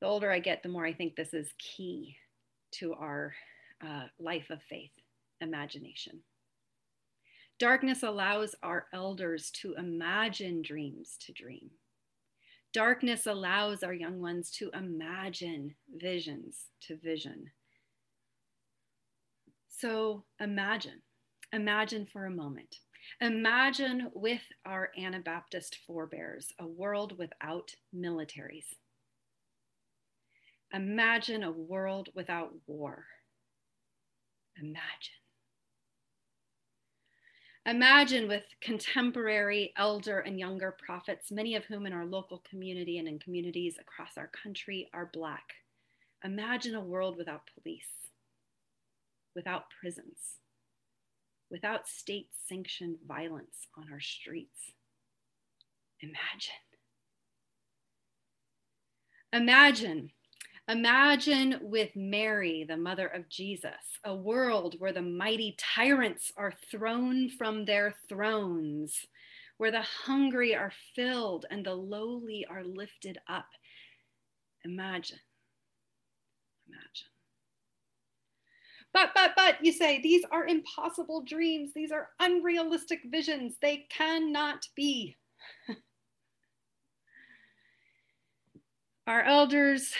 The 0.00 0.06
older 0.06 0.32
I 0.32 0.40
get, 0.40 0.62
the 0.62 0.70
more 0.70 0.86
I 0.86 0.94
think 0.94 1.14
this 1.14 1.34
is 1.34 1.52
key 1.58 2.16
to 2.72 2.94
our 2.94 3.34
uh, 3.86 4.04
life 4.18 4.50
of 4.50 4.62
faith 4.62 4.92
imagination. 5.40 6.20
Darkness 7.58 8.02
allows 8.02 8.54
our 8.62 8.86
elders 8.92 9.50
to 9.50 9.74
imagine 9.74 10.62
dreams 10.62 11.16
to 11.20 11.32
dream. 11.32 11.70
Darkness 12.72 13.26
allows 13.26 13.82
our 13.82 13.92
young 13.92 14.20
ones 14.20 14.50
to 14.52 14.70
imagine 14.74 15.74
visions 15.94 16.70
to 16.80 16.96
vision. 16.96 17.50
So 19.68 20.24
imagine, 20.40 21.02
imagine 21.52 22.06
for 22.10 22.26
a 22.26 22.30
moment. 22.30 22.76
Imagine 23.20 24.10
with 24.14 24.42
our 24.64 24.90
Anabaptist 24.96 25.78
forebears 25.86 26.52
a 26.58 26.66
world 26.66 27.18
without 27.18 27.74
militaries. 27.94 28.76
Imagine 30.72 31.42
a 31.42 31.50
world 31.50 32.08
without 32.14 32.52
war. 32.66 33.04
Imagine. 34.60 35.22
Imagine 37.64 38.26
with 38.26 38.42
contemporary 38.60 39.72
elder 39.76 40.18
and 40.18 40.38
younger 40.38 40.76
prophets, 40.84 41.30
many 41.30 41.54
of 41.54 41.64
whom 41.64 41.86
in 41.86 41.92
our 41.92 42.04
local 42.04 42.42
community 42.48 42.98
and 42.98 43.06
in 43.06 43.20
communities 43.20 43.76
across 43.80 44.18
our 44.18 44.28
country 44.42 44.90
are 44.92 45.10
Black. 45.12 45.44
Imagine 46.24 46.74
a 46.74 46.80
world 46.80 47.16
without 47.16 47.42
police, 47.54 48.10
without 49.36 49.64
prisons, 49.80 50.38
without 51.50 51.88
state 51.88 52.28
sanctioned 52.48 52.98
violence 53.06 53.68
on 53.76 53.86
our 53.92 54.00
streets. 54.00 54.72
Imagine. 56.00 56.62
Imagine 59.32 60.10
Imagine 60.72 61.58
with 61.60 61.90
Mary, 61.94 62.64
the 62.66 62.78
mother 62.78 63.06
of 63.08 63.28
Jesus, 63.28 63.98
a 64.04 64.14
world 64.14 64.76
where 64.78 64.92
the 64.92 65.02
mighty 65.02 65.54
tyrants 65.58 66.32
are 66.38 66.54
thrown 66.70 67.28
from 67.28 67.66
their 67.66 67.94
thrones, 68.08 69.04
where 69.58 69.70
the 69.70 69.82
hungry 69.82 70.54
are 70.54 70.72
filled 70.96 71.44
and 71.50 71.66
the 71.66 71.74
lowly 71.74 72.46
are 72.48 72.64
lifted 72.64 73.18
up. 73.28 73.48
Imagine. 74.64 75.18
Imagine. 76.66 77.08
But, 78.94 79.10
but, 79.14 79.32
but, 79.36 79.62
you 79.62 79.72
say, 79.72 80.00
these 80.00 80.24
are 80.32 80.46
impossible 80.46 81.22
dreams. 81.22 81.72
These 81.74 81.92
are 81.92 82.08
unrealistic 82.18 83.00
visions. 83.10 83.56
They 83.60 83.84
cannot 83.90 84.66
be. 84.74 85.18
Our 89.06 89.20
elders 89.20 89.92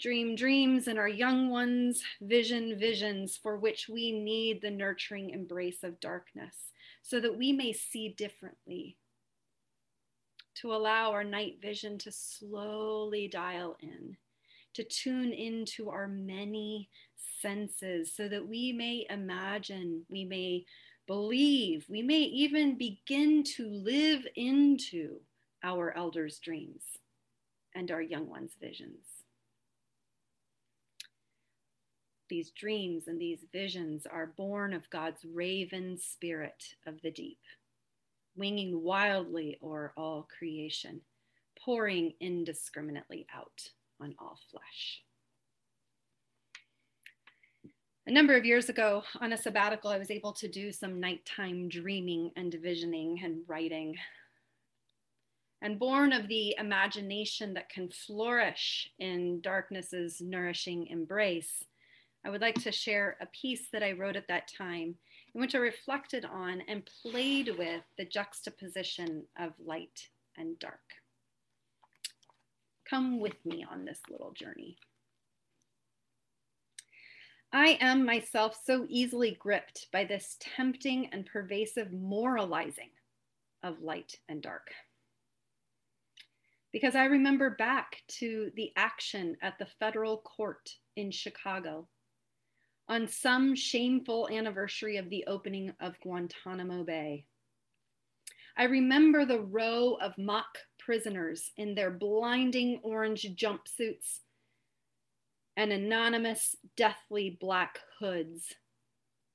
dream 0.00 0.34
dreams 0.34 0.88
and 0.88 0.98
our 0.98 1.08
young 1.08 1.50
ones 1.50 2.02
vision 2.20 2.78
visions 2.78 3.38
for 3.40 3.56
which 3.56 3.88
we 3.88 4.12
need 4.12 4.60
the 4.60 4.70
nurturing 4.70 5.30
embrace 5.30 5.82
of 5.82 6.00
darkness 6.00 6.72
so 7.02 7.20
that 7.20 7.36
we 7.36 7.52
may 7.52 7.72
see 7.72 8.08
differently 8.08 8.96
to 10.54 10.72
allow 10.72 11.10
our 11.10 11.24
night 11.24 11.58
vision 11.60 11.98
to 11.98 12.12
slowly 12.12 13.28
dial 13.28 13.76
in 13.80 14.16
to 14.74 14.84
tune 14.84 15.32
into 15.32 15.88
our 15.90 16.08
many 16.08 16.88
senses 17.40 18.12
so 18.14 18.28
that 18.28 18.46
we 18.46 18.72
may 18.72 19.06
imagine 19.10 20.02
we 20.08 20.24
may 20.24 20.64
believe 21.06 21.86
we 21.88 22.02
may 22.02 22.20
even 22.20 22.76
begin 22.76 23.44
to 23.44 23.68
live 23.68 24.26
into 24.36 25.20
our 25.62 25.96
elders 25.96 26.38
dreams 26.38 26.82
and 27.74 27.90
our 27.90 28.02
young 28.02 28.28
ones 28.28 28.52
visions 28.60 29.13
these 32.28 32.50
dreams 32.50 33.08
and 33.08 33.20
these 33.20 33.44
visions 33.52 34.06
are 34.06 34.32
born 34.36 34.72
of 34.72 34.90
God's 34.90 35.24
raven 35.24 35.98
spirit 35.98 36.74
of 36.86 37.00
the 37.02 37.10
deep, 37.10 37.40
winging 38.36 38.82
wildly 38.82 39.58
o'er 39.62 39.92
all 39.96 40.28
creation, 40.38 41.00
pouring 41.64 42.14
indiscriminately 42.20 43.26
out 43.34 43.68
on 44.00 44.14
all 44.18 44.38
flesh. 44.50 45.02
A 48.06 48.12
number 48.12 48.36
of 48.36 48.44
years 48.44 48.68
ago, 48.68 49.02
on 49.20 49.32
a 49.32 49.36
sabbatical, 49.36 49.90
I 49.90 49.96
was 49.96 50.10
able 50.10 50.32
to 50.34 50.46
do 50.46 50.70
some 50.72 51.00
nighttime 51.00 51.70
dreaming 51.70 52.32
and 52.36 52.52
visioning 52.52 53.18
and 53.24 53.42
writing. 53.46 53.96
And 55.62 55.78
born 55.78 56.12
of 56.12 56.28
the 56.28 56.54
imagination 56.58 57.54
that 57.54 57.70
can 57.70 57.88
flourish 57.88 58.90
in 58.98 59.40
darkness's 59.40 60.20
nourishing 60.20 60.88
embrace, 60.88 61.64
I 62.24 62.30
would 62.30 62.40
like 62.40 62.60
to 62.62 62.72
share 62.72 63.16
a 63.20 63.26
piece 63.26 63.68
that 63.72 63.82
I 63.82 63.92
wrote 63.92 64.16
at 64.16 64.28
that 64.28 64.48
time 64.56 64.94
in 65.34 65.40
which 65.40 65.54
I 65.54 65.58
reflected 65.58 66.24
on 66.24 66.62
and 66.68 66.88
played 67.02 67.50
with 67.58 67.82
the 67.98 68.04
juxtaposition 68.04 69.24
of 69.38 69.52
light 69.64 70.08
and 70.36 70.58
dark. 70.58 70.80
Come 72.88 73.20
with 73.20 73.44
me 73.44 73.66
on 73.70 73.84
this 73.84 74.00
little 74.10 74.32
journey. 74.32 74.78
I 77.52 77.78
am 77.80 78.04
myself 78.04 78.58
so 78.64 78.86
easily 78.88 79.36
gripped 79.38 79.86
by 79.92 80.04
this 80.04 80.36
tempting 80.40 81.10
and 81.12 81.26
pervasive 81.26 81.92
moralizing 81.92 82.90
of 83.62 83.80
light 83.80 84.18
and 84.28 84.42
dark. 84.42 84.70
Because 86.72 86.96
I 86.96 87.04
remember 87.04 87.50
back 87.50 88.02
to 88.18 88.50
the 88.56 88.72
action 88.76 89.36
at 89.42 89.58
the 89.58 89.66
federal 89.78 90.18
court 90.18 90.74
in 90.96 91.10
Chicago 91.10 91.86
on 92.88 93.08
some 93.08 93.54
shameful 93.54 94.28
anniversary 94.30 94.96
of 94.96 95.08
the 95.10 95.24
opening 95.26 95.72
of 95.80 95.98
Guantanamo 96.00 96.84
Bay. 96.84 97.24
I 98.56 98.64
remember 98.64 99.24
the 99.24 99.40
row 99.40 99.98
of 100.00 100.16
mock 100.18 100.58
prisoners 100.78 101.50
in 101.56 101.74
their 101.74 101.90
blinding 101.90 102.80
orange 102.82 103.26
jumpsuits 103.34 104.20
and 105.56 105.72
anonymous, 105.72 106.56
deathly 106.76 107.36
black 107.40 107.80
hoods. 107.98 108.54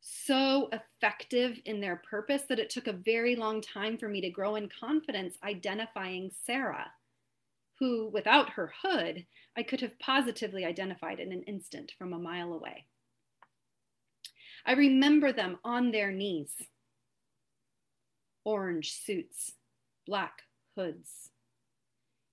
So 0.01 0.69
effective 0.71 1.59
in 1.65 1.81
their 1.81 2.01
purpose 2.09 2.43
that 2.49 2.59
it 2.59 2.69
took 2.69 2.87
a 2.87 2.93
very 2.93 3.35
long 3.35 3.61
time 3.61 3.97
for 3.97 4.07
me 4.07 4.21
to 4.21 4.29
grow 4.29 4.55
in 4.55 4.69
confidence 4.69 5.37
identifying 5.43 6.31
Sarah, 6.45 6.91
who, 7.79 8.09
without 8.09 8.51
her 8.51 8.73
hood, 8.81 9.25
I 9.57 9.63
could 9.63 9.81
have 9.81 9.99
positively 9.99 10.65
identified 10.65 11.19
in 11.19 11.31
an 11.31 11.43
instant 11.43 11.93
from 11.97 12.13
a 12.13 12.19
mile 12.19 12.53
away. 12.53 12.85
I 14.65 14.73
remember 14.73 15.31
them 15.31 15.57
on 15.63 15.91
their 15.91 16.11
knees. 16.11 16.51
Orange 18.43 18.93
suits, 18.93 19.53
black 20.05 20.43
hoods. 20.75 21.29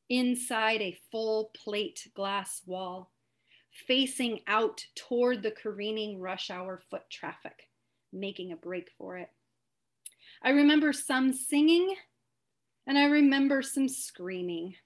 Inside 0.08 0.82
a 0.82 0.98
full 1.10 1.50
plate 1.54 2.08
glass 2.14 2.62
wall, 2.66 3.10
facing 3.86 4.40
out 4.46 4.84
toward 4.94 5.42
the 5.42 5.50
careening 5.50 6.20
rush 6.20 6.50
hour 6.50 6.80
foot 6.90 7.02
traffic, 7.10 7.68
making 8.12 8.52
a 8.52 8.56
break 8.56 8.90
for 8.96 9.18
it. 9.18 9.30
I 10.42 10.50
remember 10.50 10.92
some 10.92 11.32
singing 11.32 11.94
and 12.86 12.96
I 12.96 13.06
remember 13.06 13.62
some 13.62 13.88
screaming. 13.88 14.76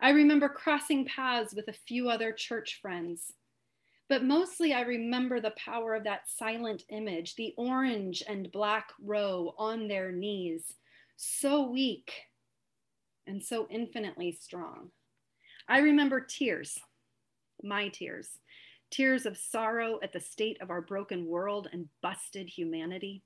I 0.00 0.10
remember 0.10 0.48
crossing 0.48 1.06
paths 1.06 1.54
with 1.54 1.68
a 1.68 1.72
few 1.72 2.08
other 2.08 2.32
church 2.32 2.78
friends 2.80 3.32
but 4.10 4.24
mostly, 4.24 4.74
I 4.74 4.80
remember 4.80 5.40
the 5.40 5.52
power 5.52 5.94
of 5.94 6.02
that 6.02 6.28
silent 6.28 6.82
image, 6.88 7.36
the 7.36 7.54
orange 7.56 8.24
and 8.28 8.50
black 8.50 8.90
row 9.00 9.54
on 9.56 9.86
their 9.86 10.10
knees, 10.10 10.74
so 11.16 11.70
weak 11.70 12.12
and 13.28 13.40
so 13.40 13.68
infinitely 13.70 14.32
strong. 14.32 14.90
I 15.68 15.78
remember 15.78 16.20
tears, 16.20 16.76
my 17.62 17.86
tears, 17.86 18.30
tears 18.90 19.26
of 19.26 19.36
sorrow 19.36 20.00
at 20.02 20.12
the 20.12 20.18
state 20.18 20.60
of 20.60 20.70
our 20.70 20.82
broken 20.82 21.26
world 21.26 21.68
and 21.72 21.88
busted 22.02 22.48
humanity, 22.48 23.22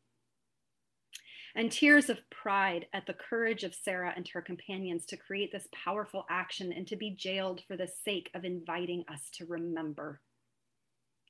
and 1.57 1.73
tears 1.73 2.11
of 2.11 2.29
pride 2.29 2.89
at 2.93 3.07
the 3.07 3.15
courage 3.15 3.65
of 3.65 3.75
Sarah 3.75 4.13
and 4.15 4.29
her 4.29 4.43
companions 4.43 5.07
to 5.07 5.17
create 5.17 5.51
this 5.51 5.67
powerful 5.73 6.27
action 6.29 6.75
and 6.75 6.87
to 6.89 6.97
be 6.97 7.13
jailed 7.13 7.63
for 7.67 7.79
the 7.79 7.89
sake 8.05 8.31
of 8.35 8.45
inviting 8.45 9.07
us 9.09 9.31
to 9.39 9.47
remember 9.47 10.21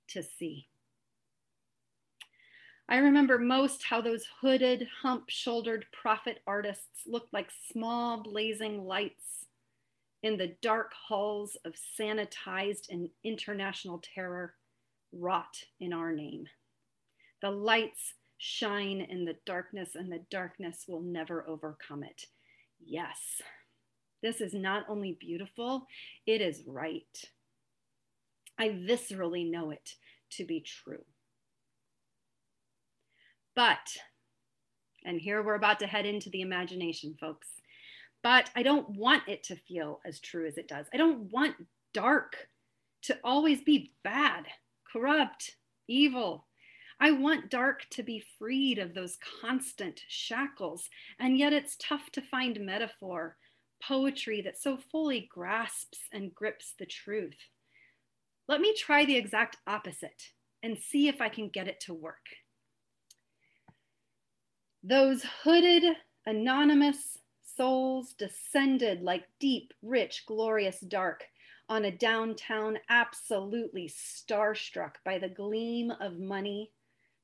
to 0.09 0.23
see. 0.23 0.69
I 2.89 2.99
remember 2.99 3.39
most 3.39 3.85
how 3.85 4.01
those 4.01 4.27
hooded, 4.41 4.87
hump 5.03 5.25
shouldered 5.29 5.87
prophet 5.93 6.41
artists 6.47 7.07
looked 7.07 7.33
like 7.33 7.49
small 7.73 8.23
blazing 8.23 8.85
lights 8.85 9.47
in 10.23 10.37
the 10.37 10.55
dark 10.61 10.93
halls 10.93 11.57
of 11.65 11.75
sanitized 11.99 12.91
and 12.91 13.09
international 13.25 14.03
terror 14.15 14.55
wrought 15.13 15.65
in 15.81 15.93
our 15.93 16.13
name. 16.13 16.47
The 17.41 17.51
lights 17.51 18.15
shine 18.39 19.01
in 19.03 19.25
the 19.25 19.37
darkness, 19.47 19.95
and 19.95 20.11
the 20.11 20.25
darkness 20.31 20.85
will 20.89 21.03
never 21.03 21.47
overcome 21.49 22.03
it. 22.03 22.27
Yes, 22.85 23.41
this 24.23 24.41
is 24.41 24.55
not 24.55 24.85
only 24.89 25.17
beautiful, 25.21 25.87
it 26.27 26.41
is 26.41 26.63
right. 26.67 27.25
I 28.59 28.69
viscerally 28.69 29.51
know 29.51 29.71
it 29.71 29.95
to 30.33 30.45
be 30.45 30.61
true. 30.61 31.05
But, 33.55 33.97
and 35.05 35.21
here 35.21 35.43
we're 35.43 35.55
about 35.55 35.79
to 35.81 35.87
head 35.87 36.07
into 36.07 36.31
the 36.31 36.41
imagination, 36.41 37.17
folks, 37.21 37.49
but 38.23 38.51
I 38.57 38.63
don't 38.63 38.91
want 38.91 39.23
it 39.29 39.45
to 39.45 39.57
feel 39.57 40.01
as 40.05 40.19
true 40.19 40.47
as 40.47 40.57
it 40.57 40.67
does. 40.67 40.87
I 40.93 40.97
don't 40.97 41.31
want 41.31 41.55
dark 41.93 42.49
to 43.03 43.19
always 43.23 43.61
be 43.63 43.93
bad, 44.03 44.47
corrupt, 44.91 45.57
evil. 45.89 46.47
I 47.01 47.11
want 47.11 47.51
dark 47.51 47.87
to 47.91 48.03
be 48.03 48.25
freed 48.39 48.79
of 48.79 48.95
those 48.95 49.19
constant 49.41 50.01
shackles, 50.09 50.89
and 51.19 51.37
yet 51.37 51.53
it's 51.53 51.77
tough 51.79 52.11
to 52.13 52.23
find 52.23 52.59
metaphor, 52.61 53.37
poetry 53.83 54.41
that 54.43 54.61
so 54.61 54.79
fully 54.91 55.29
grasps 55.31 55.99
and 56.13 56.35
grips 56.35 56.75
the 56.79 56.87
truth. 56.87 57.37
Let 58.47 58.61
me 58.61 58.75
try 58.77 59.05
the 59.05 59.17
exact 59.17 59.57
opposite 59.67 60.33
and 60.63 60.79
see 60.79 61.09
if 61.09 61.21
I 61.21 61.29
can 61.29 61.49
get 61.49 61.69
it 61.69 61.81
to 61.81 61.95
work. 61.95 62.27
Those 64.83 65.25
hooded, 65.43 65.97
anonymous 66.27 67.19
souls 67.43 68.13
descended 68.13 69.03
like 69.03 69.25
deep, 69.41 69.73
rich, 69.83 70.25
glorious 70.27 70.81
dark 70.81 71.25
on 71.69 71.87
a 71.87 71.91
downtown 71.91 72.79
absolutely 72.91 73.89
starstruck 73.89 74.97
by 75.05 75.19
the 75.19 75.29
gleam 75.29 75.91
of 75.91 76.19
money, 76.19 76.71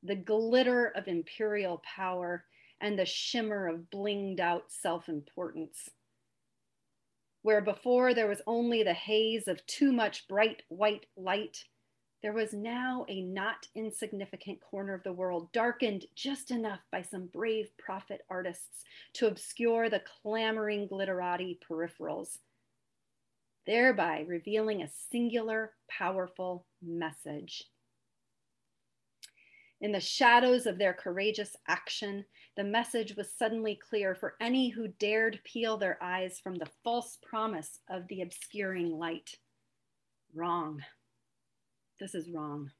the 0.03 0.17
glitter 0.17 0.87
of 0.97 1.09
imperial 1.09 1.83
power, 1.85 2.47
and 2.81 2.99
the 2.99 3.05
shimmer 3.05 3.69
of 3.69 3.91
blinged 3.91 4.41
out 4.41 4.65
self 4.69 5.11
importance. 5.11 5.91
Where 7.43 7.63
before 7.63 8.13
there 8.13 8.29
was 8.29 8.43
only 8.47 8.83
the 8.83 8.93
haze 8.93 9.49
of 9.49 9.65
too 9.67 9.93
much 9.93 10.29
bright 10.29 10.63
white 10.69 11.07
light, 11.17 11.65
there 12.23 12.33
was 12.35 12.53
now 12.53 13.07
a 13.09 13.23
not 13.23 13.67
insignificant 13.75 14.61
corner 14.61 14.93
of 14.93 15.03
the 15.05 15.13
world, 15.13 15.51
darkened 15.53 16.05
just 16.15 16.51
enough 16.51 16.81
by 16.93 17.01
some 17.01 17.29
brave 17.29 17.71
prophet 17.79 18.21
artists 18.29 18.85
to 19.15 19.27
obscure 19.27 19.89
the 19.89 20.03
clamoring 20.23 20.87
glitterati 20.87 21.59
peripherals, 21.67 22.39
thereby 23.65 24.25
revealing 24.29 24.83
a 24.83 24.91
singular, 25.11 25.73
powerful 25.89 26.67
message. 26.83 27.65
In 29.81 29.93
the 29.93 30.01
shadows 30.01 30.67
of 30.67 30.79
their 30.79 30.93
courageous 30.93 31.57
action, 31.67 32.25
the 32.57 32.65
message 32.65 33.17
was 33.17 33.33
suddenly 33.33 33.77
clear 33.89 34.15
for 34.15 34.35
any 34.41 34.69
who 34.69 34.89
dared 34.89 35.41
peel 35.45 35.79
their 35.79 36.03
eyes 36.03 36.39
from 36.39 36.57
the 36.57 36.69
false 36.85 37.19
promise 37.23 37.79
of 37.89 38.07
the 38.09 38.21
obscuring 38.21 38.91
light. 38.91 39.37
Wrong. 40.35 40.83
This 41.99 42.15
is 42.15 42.31
wrong. 42.31 42.71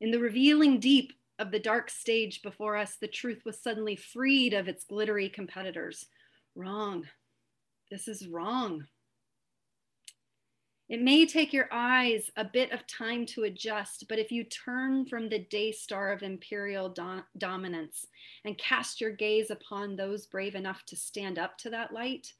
In 0.00 0.10
the 0.10 0.18
revealing 0.18 0.80
deep 0.80 1.12
of 1.38 1.50
the 1.50 1.58
dark 1.58 1.90
stage 1.90 2.40
before 2.42 2.76
us, 2.76 2.96
the 2.96 3.08
truth 3.08 3.42
was 3.44 3.62
suddenly 3.62 3.96
freed 3.96 4.54
of 4.54 4.68
its 4.68 4.84
glittery 4.84 5.28
competitors. 5.28 6.06
Wrong. 6.54 7.04
This 7.90 8.08
is 8.08 8.26
wrong. 8.26 8.86
It 10.92 11.00
may 11.00 11.24
take 11.24 11.54
your 11.54 11.70
eyes 11.72 12.30
a 12.36 12.44
bit 12.44 12.70
of 12.70 12.86
time 12.86 13.24
to 13.28 13.44
adjust, 13.44 14.04
but 14.10 14.18
if 14.18 14.30
you 14.30 14.44
turn 14.44 15.06
from 15.06 15.30
the 15.30 15.38
day 15.38 15.72
star 15.72 16.12
of 16.12 16.22
imperial 16.22 16.90
do- 16.90 17.24
dominance 17.38 18.08
and 18.44 18.58
cast 18.58 19.00
your 19.00 19.10
gaze 19.10 19.50
upon 19.50 19.96
those 19.96 20.26
brave 20.26 20.54
enough 20.54 20.84
to 20.88 20.96
stand 20.96 21.38
up 21.38 21.56
to 21.56 21.70
that 21.70 21.94
light, 21.94 22.34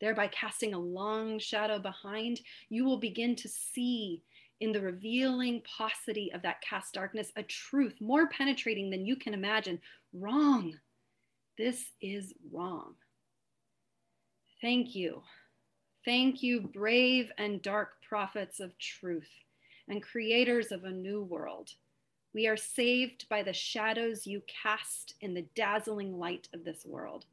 thereby 0.00 0.28
casting 0.28 0.72
a 0.72 0.78
long 0.78 1.40
shadow 1.40 1.80
behind, 1.80 2.40
you 2.68 2.84
will 2.84 2.98
begin 2.98 3.34
to 3.34 3.48
see 3.48 4.22
in 4.60 4.70
the 4.70 4.80
revealing 4.80 5.60
paucity 5.62 6.32
of 6.32 6.42
that 6.42 6.60
cast 6.60 6.94
darkness 6.94 7.32
a 7.34 7.42
truth 7.42 7.96
more 8.00 8.28
penetrating 8.28 8.88
than 8.90 9.04
you 9.04 9.16
can 9.16 9.34
imagine. 9.34 9.80
Wrong. 10.12 10.78
This 11.58 11.86
is 12.00 12.34
wrong. 12.52 12.94
Thank 14.60 14.94
you. 14.94 15.22
Thank 16.04 16.42
you, 16.42 16.62
brave 16.62 17.30
and 17.36 17.60
dark 17.60 18.02
prophets 18.08 18.58
of 18.58 18.76
truth 18.78 19.28
and 19.86 20.02
creators 20.02 20.72
of 20.72 20.84
a 20.84 20.90
new 20.90 21.22
world. 21.22 21.70
We 22.32 22.46
are 22.46 22.56
saved 22.56 23.28
by 23.28 23.42
the 23.42 23.52
shadows 23.52 24.26
you 24.26 24.42
cast 24.46 25.14
in 25.20 25.34
the 25.34 25.46
dazzling 25.54 26.18
light 26.18 26.48
of 26.54 26.64
this 26.64 26.86
world. 26.86 27.26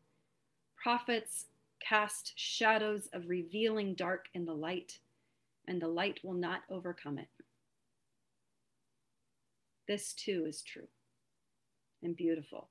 Prophets 0.76 1.46
cast 1.80 2.34
shadows 2.36 3.08
of 3.14 3.30
revealing 3.30 3.94
dark 3.94 4.26
in 4.34 4.46
the 4.46 4.54
light, 4.54 5.00
and 5.68 5.82
the 5.82 5.88
light 5.88 6.20
will 6.24 6.34
not 6.34 6.62
overcome 6.70 7.20
it. 7.20 7.30
This 9.88 10.14
too 10.14 10.46
is 10.46 10.62
true 10.62 10.88
and 12.04 12.18
beautiful 12.18 12.70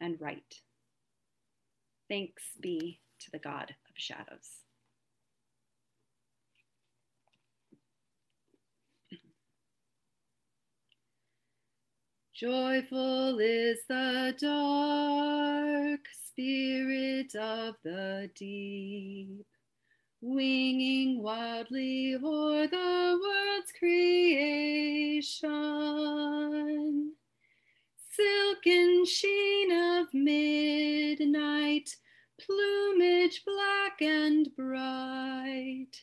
and 0.00 0.20
right. 0.20 0.60
Thanks 2.10 2.42
be 2.60 3.00
to 3.20 3.30
the 3.30 3.38
God 3.38 3.74
of 3.88 3.94
shadows. 3.94 4.62
Joyful 12.42 13.38
is 13.38 13.78
the 13.88 14.34
dark 14.36 16.00
spirit 16.26 17.32
of 17.36 17.76
the 17.84 18.28
deep, 18.34 19.46
winging 20.20 21.22
wildly 21.22 22.16
o'er 22.16 22.66
the 22.66 23.20
world's 23.22 23.70
creation. 23.78 25.52
Silken 28.10 29.04
sheen 29.06 29.70
of 29.70 30.12
midnight, 30.12 31.94
plumage 32.40 33.44
black 33.44 34.02
and 34.02 34.48
bright, 34.56 36.02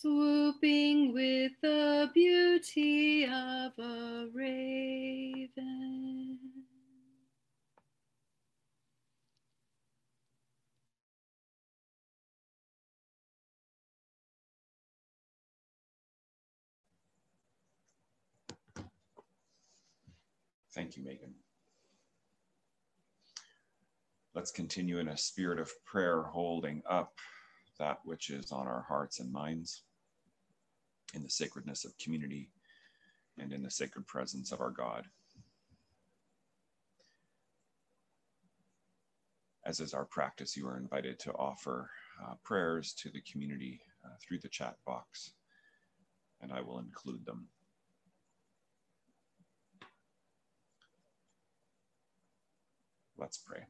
swooping 0.00 1.12
with 1.12 1.52
the 1.60 2.08
beauty 2.14 3.24
of 3.24 3.72
a 3.78 4.28
raven. 4.32 6.38
Thank 20.72 20.96
you, 20.96 21.04
Megan. 21.04 21.34
Let's 24.34 24.52
continue 24.52 25.00
in 25.00 25.08
a 25.08 25.16
spirit 25.16 25.58
of 25.58 25.72
prayer, 25.84 26.22
holding 26.22 26.82
up 26.88 27.14
that 27.80 27.98
which 28.04 28.30
is 28.30 28.52
on 28.52 28.68
our 28.68 28.84
hearts 28.88 29.18
and 29.18 29.32
minds 29.32 29.82
in 31.14 31.22
the 31.22 31.30
sacredness 31.30 31.84
of 31.84 31.96
community 31.98 32.50
and 33.38 33.52
in 33.52 33.62
the 33.62 33.70
sacred 33.70 34.06
presence 34.06 34.52
of 34.52 34.60
our 34.60 34.70
God. 34.70 35.06
As 39.64 39.80
is 39.80 39.94
our 39.94 40.04
practice, 40.04 40.56
you 40.56 40.66
are 40.66 40.78
invited 40.78 41.18
to 41.20 41.32
offer 41.32 41.90
uh, 42.24 42.34
prayers 42.42 42.94
to 42.94 43.10
the 43.10 43.20
community 43.30 43.80
uh, 44.04 44.14
through 44.20 44.38
the 44.38 44.48
chat 44.48 44.76
box, 44.86 45.32
and 46.40 46.52
I 46.52 46.60
will 46.62 46.78
include 46.78 47.24
them. 47.26 47.48
Let's 53.18 53.38
pray. 53.38 53.64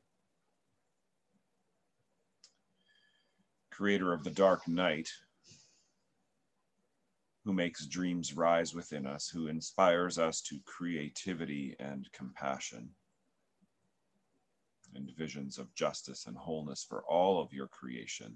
Creator 3.70 4.12
of 4.12 4.22
the 4.22 4.30
dark 4.30 4.68
night, 4.68 5.09
who 7.49 7.55
makes 7.55 7.86
dreams 7.86 8.36
rise 8.36 8.74
within 8.74 9.07
us, 9.07 9.26
who 9.26 9.46
inspires 9.46 10.18
us 10.18 10.42
to 10.42 10.61
creativity 10.66 11.74
and 11.80 12.07
compassion, 12.12 12.90
and 14.94 15.11
visions 15.16 15.57
of 15.57 15.74
justice 15.74 16.26
and 16.26 16.36
wholeness 16.36 16.84
for 16.86 17.03
all 17.05 17.40
of 17.40 17.51
your 17.51 17.66
creation. 17.66 18.34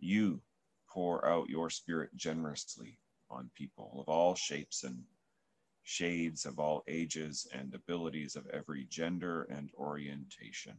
You 0.00 0.42
pour 0.88 1.24
out 1.24 1.48
your 1.48 1.70
spirit 1.70 2.10
generously 2.16 2.98
on 3.30 3.48
people 3.54 3.98
of 4.00 4.08
all 4.08 4.34
shapes 4.34 4.82
and 4.82 5.04
shades, 5.84 6.46
of 6.46 6.58
all 6.58 6.82
ages 6.88 7.46
and 7.54 7.72
abilities, 7.76 8.34
of 8.34 8.48
every 8.48 8.86
gender 8.90 9.44
and 9.44 9.70
orientation. 9.78 10.74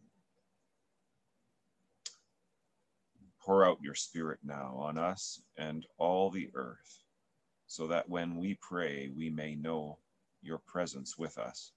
Pour 3.43 3.65
out 3.65 3.81
your 3.81 3.95
Spirit 3.95 4.39
now 4.43 4.75
on 4.77 4.97
us 4.97 5.41
and 5.57 5.85
all 5.97 6.29
the 6.29 6.49
earth, 6.53 7.03
so 7.67 7.87
that 7.87 8.07
when 8.07 8.37
we 8.37 8.57
pray, 8.61 9.09
we 9.15 9.29
may 9.29 9.55
know 9.55 9.97
your 10.41 10.59
presence 10.59 11.17
with 11.17 11.37
us 11.37 11.71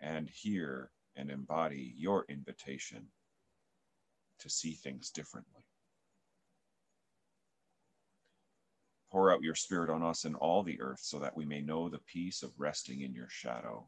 and 0.00 0.28
hear 0.28 0.90
and 1.16 1.30
embody 1.30 1.94
your 1.96 2.24
invitation 2.28 3.06
to 4.38 4.50
see 4.50 4.72
things 4.72 5.10
differently. 5.10 5.62
Pour 9.10 9.32
out 9.32 9.42
your 9.42 9.54
spirit 9.54 9.88
on 9.88 10.02
us 10.02 10.24
and 10.24 10.36
all 10.36 10.62
the 10.62 10.80
earth 10.80 11.00
so 11.00 11.18
that 11.18 11.36
we 11.36 11.44
may 11.44 11.60
know 11.60 11.88
the 11.88 12.00
peace 12.00 12.42
of 12.42 12.52
resting 12.58 13.00
in 13.00 13.14
your 13.14 13.28
shadow 13.28 13.86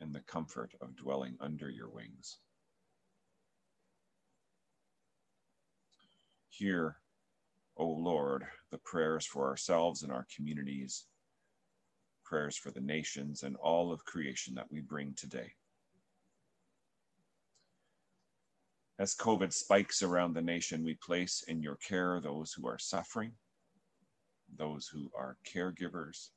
and 0.00 0.14
the 0.14 0.20
comfort 0.20 0.72
of 0.80 0.96
dwelling 0.96 1.36
under 1.40 1.70
your 1.70 1.88
wings. 1.88 2.38
Hear, 6.62 6.98
O 7.76 7.88
Lord, 7.88 8.44
the 8.70 8.78
prayers 8.78 9.26
for 9.26 9.48
ourselves 9.48 10.04
and 10.04 10.12
our 10.12 10.28
communities, 10.32 11.06
prayers 12.24 12.56
for 12.56 12.70
the 12.70 12.80
nations 12.80 13.42
and 13.42 13.56
all 13.56 13.90
of 13.90 14.04
creation 14.04 14.54
that 14.54 14.70
we 14.70 14.80
bring 14.80 15.12
today. 15.16 15.54
As 19.00 19.16
COVID 19.16 19.52
spikes 19.52 20.04
around 20.04 20.34
the 20.34 20.40
nation, 20.40 20.84
we 20.84 20.94
place 20.94 21.42
in 21.48 21.60
your 21.60 21.78
care 21.78 22.20
those 22.20 22.52
who 22.52 22.68
are 22.68 22.78
suffering, 22.78 23.32
those 24.56 24.86
who 24.86 25.10
are 25.18 25.38
caregivers, 25.44 26.28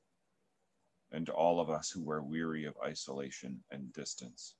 and 1.11 1.29
all 1.29 1.59
of 1.59 1.69
us 1.69 1.91
who 1.91 2.09
are 2.09 2.23
weary 2.23 2.65
of 2.65 2.73
isolation 2.83 3.63
and 3.69 3.93
distance. 3.93 4.55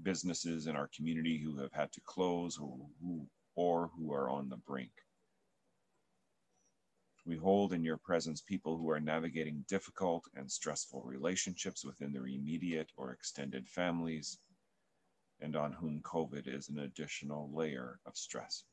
Businesses 0.00 0.68
in 0.68 0.76
our 0.76 0.88
community 0.94 1.36
who 1.36 1.58
have 1.58 1.72
had 1.72 1.90
to 1.90 2.00
close 2.06 2.56
or 2.58 2.78
who, 3.00 3.26
or 3.54 3.90
who 3.96 4.12
are 4.12 4.30
on 4.30 4.48
the 4.48 4.56
brink. 4.56 4.92
We 7.24 7.36
hold 7.36 7.72
in 7.72 7.84
your 7.84 7.98
presence 7.98 8.40
people 8.40 8.76
who 8.76 8.90
are 8.90 9.00
navigating 9.00 9.64
difficult 9.68 10.24
and 10.34 10.50
stressful 10.50 11.02
relationships 11.04 11.84
within 11.84 12.12
their 12.12 12.26
immediate 12.26 12.90
or 12.96 13.12
extended 13.12 13.68
families 13.68 14.38
and 15.40 15.54
on 15.56 15.72
whom 15.72 16.00
COVID 16.02 16.52
is 16.52 16.68
an 16.68 16.80
additional 16.80 17.50
layer 17.54 18.00
of 18.06 18.16
stress. 18.16 18.64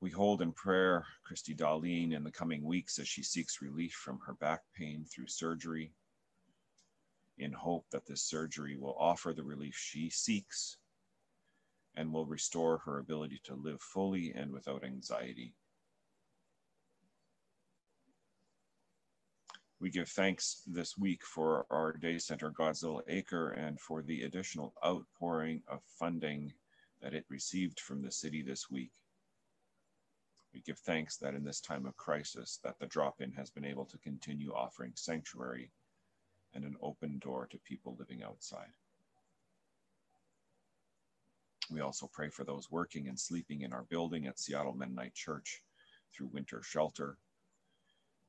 We 0.00 0.10
hold 0.10 0.42
in 0.42 0.52
prayer 0.52 1.04
Christy 1.24 1.54
Darlene 1.54 2.12
in 2.12 2.22
the 2.22 2.30
coming 2.30 2.62
weeks 2.62 2.98
as 2.98 3.08
she 3.08 3.22
seeks 3.22 3.62
relief 3.62 3.92
from 3.92 4.20
her 4.26 4.34
back 4.34 4.60
pain 4.76 5.04
through 5.04 5.26
surgery, 5.26 5.92
in 7.38 7.52
hope 7.52 7.84
that 7.90 8.06
this 8.06 8.22
surgery 8.22 8.76
will 8.76 8.96
offer 8.98 9.32
the 9.32 9.42
relief 9.42 9.76
she 9.76 10.10
seeks 10.10 10.78
and 11.96 12.12
will 12.12 12.26
restore 12.26 12.78
her 12.78 12.98
ability 12.98 13.40
to 13.44 13.54
live 13.54 13.80
fully 13.80 14.32
and 14.34 14.52
without 14.52 14.84
anxiety. 14.84 15.54
We 19.78 19.90
give 19.90 20.08
thanks 20.08 20.62
this 20.66 20.96
week 20.96 21.22
for 21.22 21.66
our 21.70 21.92
Day 21.92 22.18
Center 22.18 22.50
Godzilla 22.50 23.02
Acre 23.08 23.50
and 23.50 23.78
for 23.78 24.02
the 24.02 24.22
additional 24.22 24.72
outpouring 24.84 25.62
of 25.68 25.80
funding 25.98 26.52
that 27.02 27.12
it 27.12 27.26
received 27.28 27.80
from 27.80 28.02
the 28.02 28.10
city 28.10 28.42
this 28.42 28.70
week. 28.70 28.92
We 30.54 30.62
give 30.62 30.78
thanks 30.78 31.18
that 31.18 31.34
in 31.34 31.44
this 31.44 31.60
time 31.60 31.84
of 31.84 31.94
crisis 31.98 32.58
that 32.64 32.78
the 32.78 32.86
drop-in 32.86 33.32
has 33.32 33.50
been 33.50 33.66
able 33.66 33.84
to 33.84 33.98
continue 33.98 34.52
offering 34.54 34.92
sanctuary 34.94 35.70
and 36.56 36.64
an 36.64 36.76
open 36.82 37.20
door 37.20 37.46
to 37.52 37.58
people 37.58 37.94
living 37.98 38.24
outside. 38.24 38.72
We 41.70 41.80
also 41.80 42.10
pray 42.12 42.30
for 42.30 42.44
those 42.44 42.70
working 42.70 43.06
and 43.06 43.20
sleeping 43.20 43.60
in 43.60 43.72
our 43.72 43.84
building 43.84 44.26
at 44.26 44.40
Seattle 44.40 44.74
Mennonite 44.74 45.14
Church 45.14 45.62
through 46.12 46.30
winter 46.32 46.62
shelter 46.62 47.18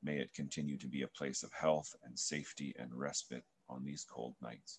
May 0.02 0.18
it 0.18 0.32
continue 0.32 0.78
to 0.78 0.86
be 0.86 1.02
a 1.02 1.08
place 1.08 1.42
of 1.42 1.52
health 1.52 1.94
and 2.04 2.16
safety 2.16 2.74
and 2.78 2.94
respite 2.94 3.44
on 3.68 3.84
these 3.84 4.06
cold 4.08 4.34
nights. 4.40 4.78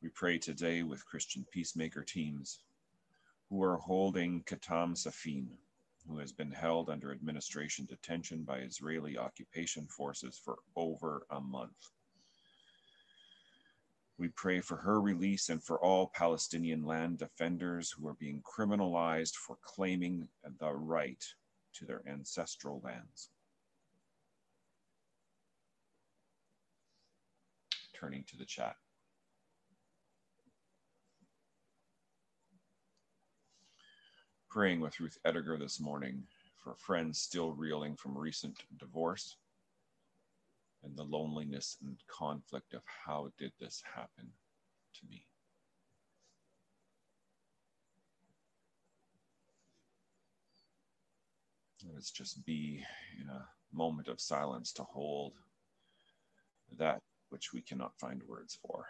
We 0.00 0.08
pray 0.10 0.38
today 0.38 0.84
with 0.84 1.06
Christian 1.06 1.44
peacemaker 1.50 2.04
teams 2.04 2.60
who 3.50 3.62
are 3.64 3.78
holding 3.78 4.44
Khitam 4.44 4.94
Saafin, 4.94 5.48
who 6.08 6.18
has 6.18 6.32
been 6.32 6.50
held 6.50 6.88
under 6.88 7.12
administration 7.12 7.84
detention 7.84 8.42
by 8.42 8.58
Israeli 8.58 9.18
occupation 9.18 9.86
forces 9.86 10.40
for 10.42 10.58
over 10.74 11.26
a 11.30 11.40
month. 11.40 11.90
We 14.18 14.28
pray 14.28 14.60
for 14.60 14.76
her 14.76 15.00
release 15.00 15.48
and 15.48 15.62
for 15.62 15.78
all 15.78 16.10
Palestinian 16.12 16.84
land 16.84 17.18
defenders 17.18 17.90
who 17.90 18.08
are 18.08 18.16
being 18.18 18.42
criminalized 18.42 19.34
for 19.34 19.58
claiming 19.62 20.26
the 20.58 20.72
right 20.72 21.24
to 21.74 21.84
their 21.84 22.02
ancestral 22.08 22.80
lands. 22.82 23.30
Turning 27.94 28.24
to 28.24 28.36
the 28.36 28.44
chat. 28.44 28.76
Praying 34.50 34.80
with 34.80 34.98
Ruth 34.98 35.18
Edgar 35.26 35.58
this 35.58 35.78
morning 35.78 36.22
for 36.56 36.74
friends 36.74 37.18
still 37.18 37.52
reeling 37.52 37.96
from 37.96 38.16
recent 38.16 38.56
divorce 38.78 39.36
and 40.82 40.96
the 40.96 41.04
loneliness 41.04 41.76
and 41.82 41.98
conflict 42.06 42.72
of 42.72 42.80
how 43.04 43.30
did 43.36 43.52
this 43.60 43.82
happen 43.94 44.32
to 44.94 45.06
me. 45.10 45.26
Let's 51.94 52.10
just 52.10 52.42
be 52.46 52.82
in 53.20 53.28
a 53.28 53.48
moment 53.70 54.08
of 54.08 54.18
silence 54.18 54.72
to 54.74 54.82
hold 54.82 55.34
that 56.78 57.02
which 57.28 57.52
we 57.52 57.60
cannot 57.60 57.98
find 57.98 58.22
words 58.22 58.58
for. 58.66 58.86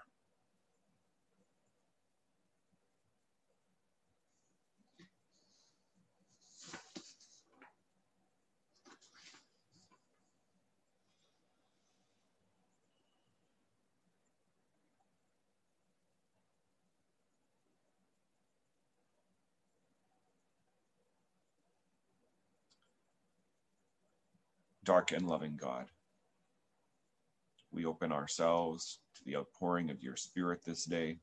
Dark 24.88 25.12
and 25.12 25.28
loving 25.28 25.54
God. 25.54 25.84
We 27.70 27.84
open 27.84 28.10
ourselves 28.10 29.00
to 29.16 29.24
the 29.26 29.36
outpouring 29.36 29.90
of 29.90 30.02
your 30.02 30.16
Spirit 30.16 30.64
this 30.64 30.86
day. 30.86 31.18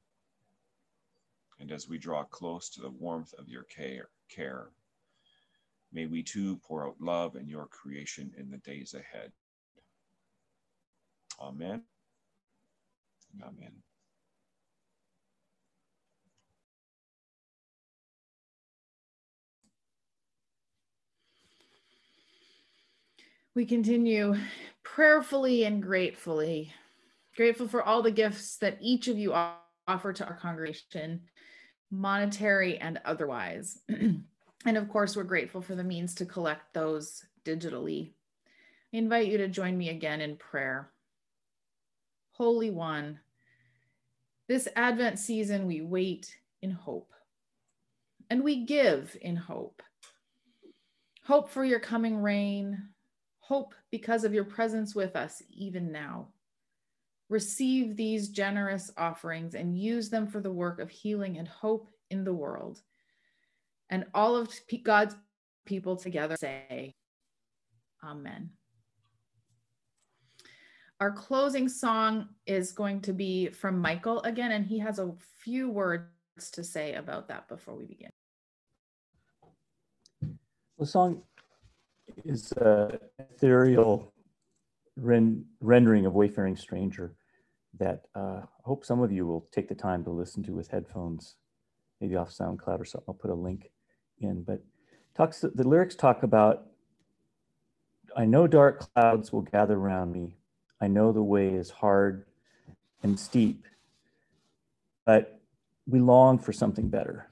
And 1.60 1.72
as 1.72 1.90
we 1.90 1.98
draw 1.98 2.26
close 2.26 2.70
to 2.70 2.82
the 2.82 2.92
warmth 2.92 3.34
of 3.40 3.50
your 3.50 3.64
care, 3.64 4.10
care, 4.30 4.68
may 5.92 6.06
we 6.06 6.22
too 6.22 6.58
pour 6.58 6.86
out 6.86 7.02
love 7.02 7.36
in 7.36 7.50
your 7.50 7.66
creation 7.66 8.32
in 8.38 8.52
the 8.52 8.58
days 8.58 8.94
ahead. 8.94 9.32
Amen. 11.42 11.82
Amen. 13.42 13.72
We 23.56 23.66
continue 23.66 24.36
prayerfully 24.84 25.64
and 25.64 25.82
gratefully, 25.82 26.74
grateful 27.38 27.70
for 27.70 27.82
all 27.82 28.02
the 28.02 28.12
gifts 28.12 28.58
that 28.58 28.78
each 28.82 29.08
of 29.08 29.18
you 29.18 29.34
offer 29.88 30.12
to 30.12 30.26
our 30.26 30.36
congregation, 30.36 31.22
monetary 31.90 32.78
and 32.78 33.00
otherwise. 33.06 33.80
and 33.88 34.26
of 34.66 34.90
course, 34.90 35.16
we're 35.16 35.24
grateful 35.24 35.62
for 35.62 35.74
the 35.74 35.86
means 35.86 36.14
to 36.16 36.26
collect 36.26 36.74
those 36.74 37.24
digitally. 37.46 38.12
I 38.94 38.98
invite 38.98 39.28
you 39.28 39.38
to 39.38 39.48
join 39.48 39.78
me 39.78 39.88
again 39.88 40.20
in 40.20 40.36
prayer. 40.36 40.92
Holy 42.34 42.72
One, 42.72 43.22
this 44.50 44.68
Advent 44.76 45.18
season 45.18 45.66
we 45.66 45.80
wait 45.80 46.36
in 46.62 46.72
hope 46.72 47.14
and 48.30 48.44
we 48.44 48.66
give 48.66 49.16
in 49.22 49.38
hope. 49.38 49.82
Hope 51.24 51.50
for 51.50 51.64
your 51.64 51.80
coming 51.80 52.22
reign, 52.22 52.90
hope 53.48 53.76
because 53.92 54.24
of 54.24 54.34
your 54.34 54.44
presence 54.44 54.96
with 54.96 55.16
us 55.16 55.44
even 55.50 55.92
now. 55.92 56.28
receive 57.30 57.96
these 57.96 58.30
generous 58.30 58.92
offerings 58.98 59.56
and 59.56 59.80
use 59.80 60.10
them 60.10 60.28
for 60.28 60.40
the 60.42 60.52
work 60.52 60.80
of 60.80 60.90
healing 60.90 61.38
and 61.38 61.48
hope 61.48 61.90
in 62.12 62.24
the 62.24 62.34
world. 62.34 62.82
And 63.90 64.06
all 64.14 64.36
of 64.36 64.50
God's 64.84 65.16
people 65.66 65.96
together 65.96 66.36
say, 66.40 66.94
Amen. 68.04 68.52
Our 71.00 71.12
closing 71.12 71.68
song 71.68 72.30
is 72.46 72.72
going 72.72 73.02
to 73.02 73.14
be 73.14 73.50
from 73.50 73.80
Michael 73.80 74.22
again, 74.22 74.52
and 74.52 74.66
he 74.66 74.80
has 74.80 75.00
a 75.00 75.12
few 75.44 75.70
words 75.70 76.06
to 76.54 76.64
say 76.64 76.94
about 76.94 77.28
that 77.28 77.48
before 77.48 77.76
we 77.76 77.86
begin. 77.86 78.12
The 80.78 80.86
song 80.86 81.24
is 82.24 82.52
a 82.54 83.00
ethereal 83.20 84.14
ren- 84.96 85.46
rendering 85.60 86.06
of 86.06 86.14
Wayfaring 86.14 86.56
Stranger 86.56 87.16
that 87.78 88.06
uh, 88.16 88.42
I 88.44 88.64
hope 88.64 88.86
some 88.86 89.02
of 89.02 89.12
you 89.12 89.26
will 89.28 89.48
take 89.52 89.68
the 89.68 89.76
time 89.76 90.04
to 90.06 90.10
listen 90.10 90.44
to 90.44 90.54
with 90.54 90.70
headphones, 90.70 91.36
maybe 92.00 92.16
off 92.16 92.32
SoundCloud 92.32 92.80
or 92.80 92.86
something. 92.86 93.06
I'll 93.08 93.14
put 93.16 93.32
a 93.32 93.36
link 93.36 93.72
in. 94.20 94.44
But 94.44 94.64
talks 95.16 95.42
the 95.42 95.68
lyrics 95.68 95.96
talk 95.96 96.24
about 96.24 96.68
I 98.16 98.26
know 98.26 98.48
dark 98.48 98.94
clouds 98.94 99.34
will 99.34 99.42
gather 99.42 99.76
around 99.76 100.14
me. 100.14 100.38
I 100.80 100.88
know 100.88 101.12
the 101.12 101.22
way 101.22 101.50
is 101.50 101.70
hard 101.70 102.26
and 103.04 103.20
steep, 103.20 103.66
but 105.06 105.42
we 105.86 106.00
long 106.00 106.40
for 106.40 106.54
something 106.54 106.88
better. 106.90 107.30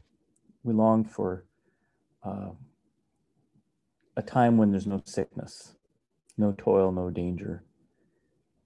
We 0.63 0.73
long 0.73 1.05
for 1.05 1.45
uh, 2.23 2.49
a 4.15 4.21
time 4.21 4.57
when 4.57 4.71
there's 4.71 4.87
no 4.87 5.01
sickness, 5.05 5.75
no 6.37 6.53
toil, 6.57 6.91
no 6.91 7.09
danger. 7.09 7.63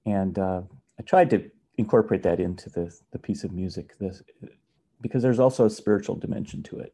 And 0.06 0.38
uh, 0.38 0.62
I 1.00 1.04
tried 1.04 1.30
to 1.32 1.50
incorporate 1.78 2.24
that 2.24 2.39
into 2.39 2.70
the, 2.70 2.93
the 3.12 3.20
piece 3.20 3.43
of 3.43 3.52
music 3.52 3.98
this, 4.00 4.24
because 5.02 5.22
there's 5.22 5.39
also 5.39 5.66
a 5.66 5.70
spiritual 5.70 6.16
dimension 6.16 6.64
to 6.64 6.80
it 6.80 6.93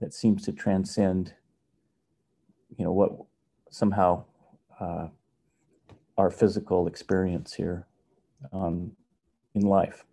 that 0.00 0.14
seems 0.14 0.44
to 0.44 0.52
transcend, 0.52 1.34
you 2.76 2.84
know, 2.84 2.92
what 2.92 3.12
somehow 3.70 4.24
uh, 4.80 5.08
our 6.16 6.30
physical 6.30 6.86
experience 6.86 7.52
here 7.52 7.86
um, 8.52 8.92
in 9.54 9.62
life. 9.62 10.04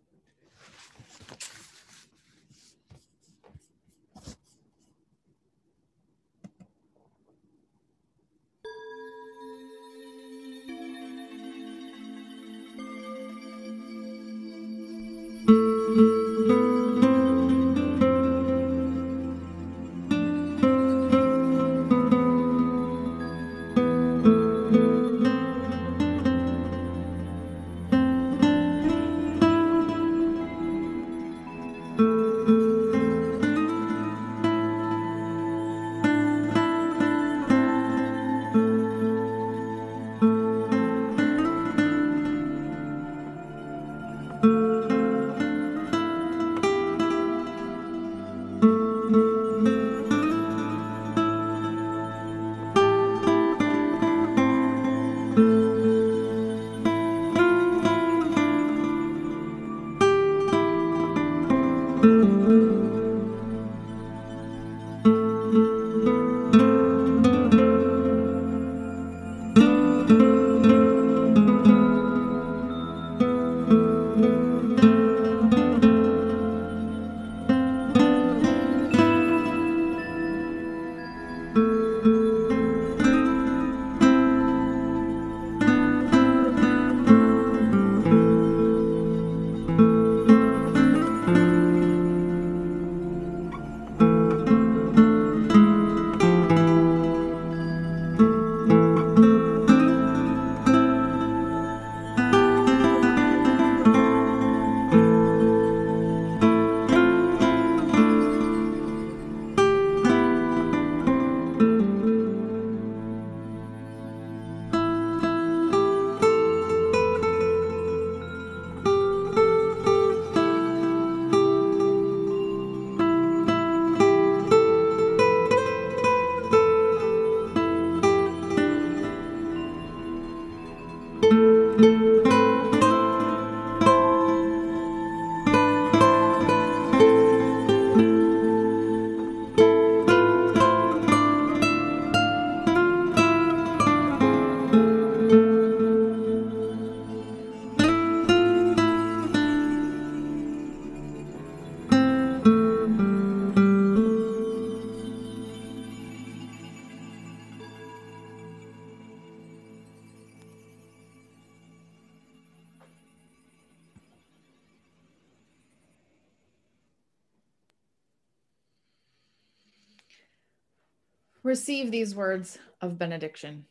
Receive 171.56 171.90
these 171.90 172.14
words 172.14 172.60
of 172.82 172.98
benediction. 173.00 173.64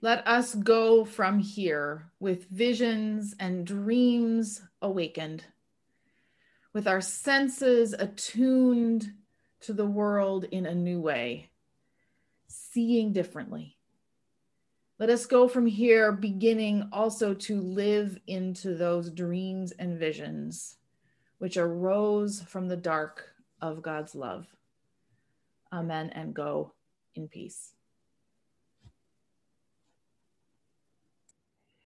Let 0.00 0.26
us 0.26 0.54
go 0.54 1.04
from 1.04 1.38
here 1.38 2.10
with 2.20 2.48
visions 2.48 3.34
and 3.38 3.66
dreams 3.66 4.62
awakened, 4.80 5.44
with 6.72 6.88
our 6.88 7.02
senses 7.02 7.92
attuned 7.92 9.12
to 9.60 9.74
the 9.74 9.84
world 9.84 10.44
in 10.44 10.64
a 10.64 10.74
new 10.74 11.02
way, 11.02 11.50
seeing 12.46 13.12
differently. 13.12 13.76
Let 14.98 15.10
us 15.10 15.26
go 15.26 15.46
from 15.48 15.66
here, 15.66 16.12
beginning 16.12 16.88
also 16.92 17.34
to 17.34 17.60
live 17.60 18.18
into 18.26 18.74
those 18.74 19.10
dreams 19.10 19.72
and 19.72 19.98
visions 19.98 20.78
which 21.36 21.58
arose 21.58 22.40
from 22.40 22.68
the 22.68 22.76
dark 22.78 23.34
of 23.60 23.82
God's 23.82 24.14
love. 24.14 24.46
Amen, 25.72 26.10
and 26.14 26.34
go 26.34 26.74
in 27.14 27.28
peace. 27.28 27.74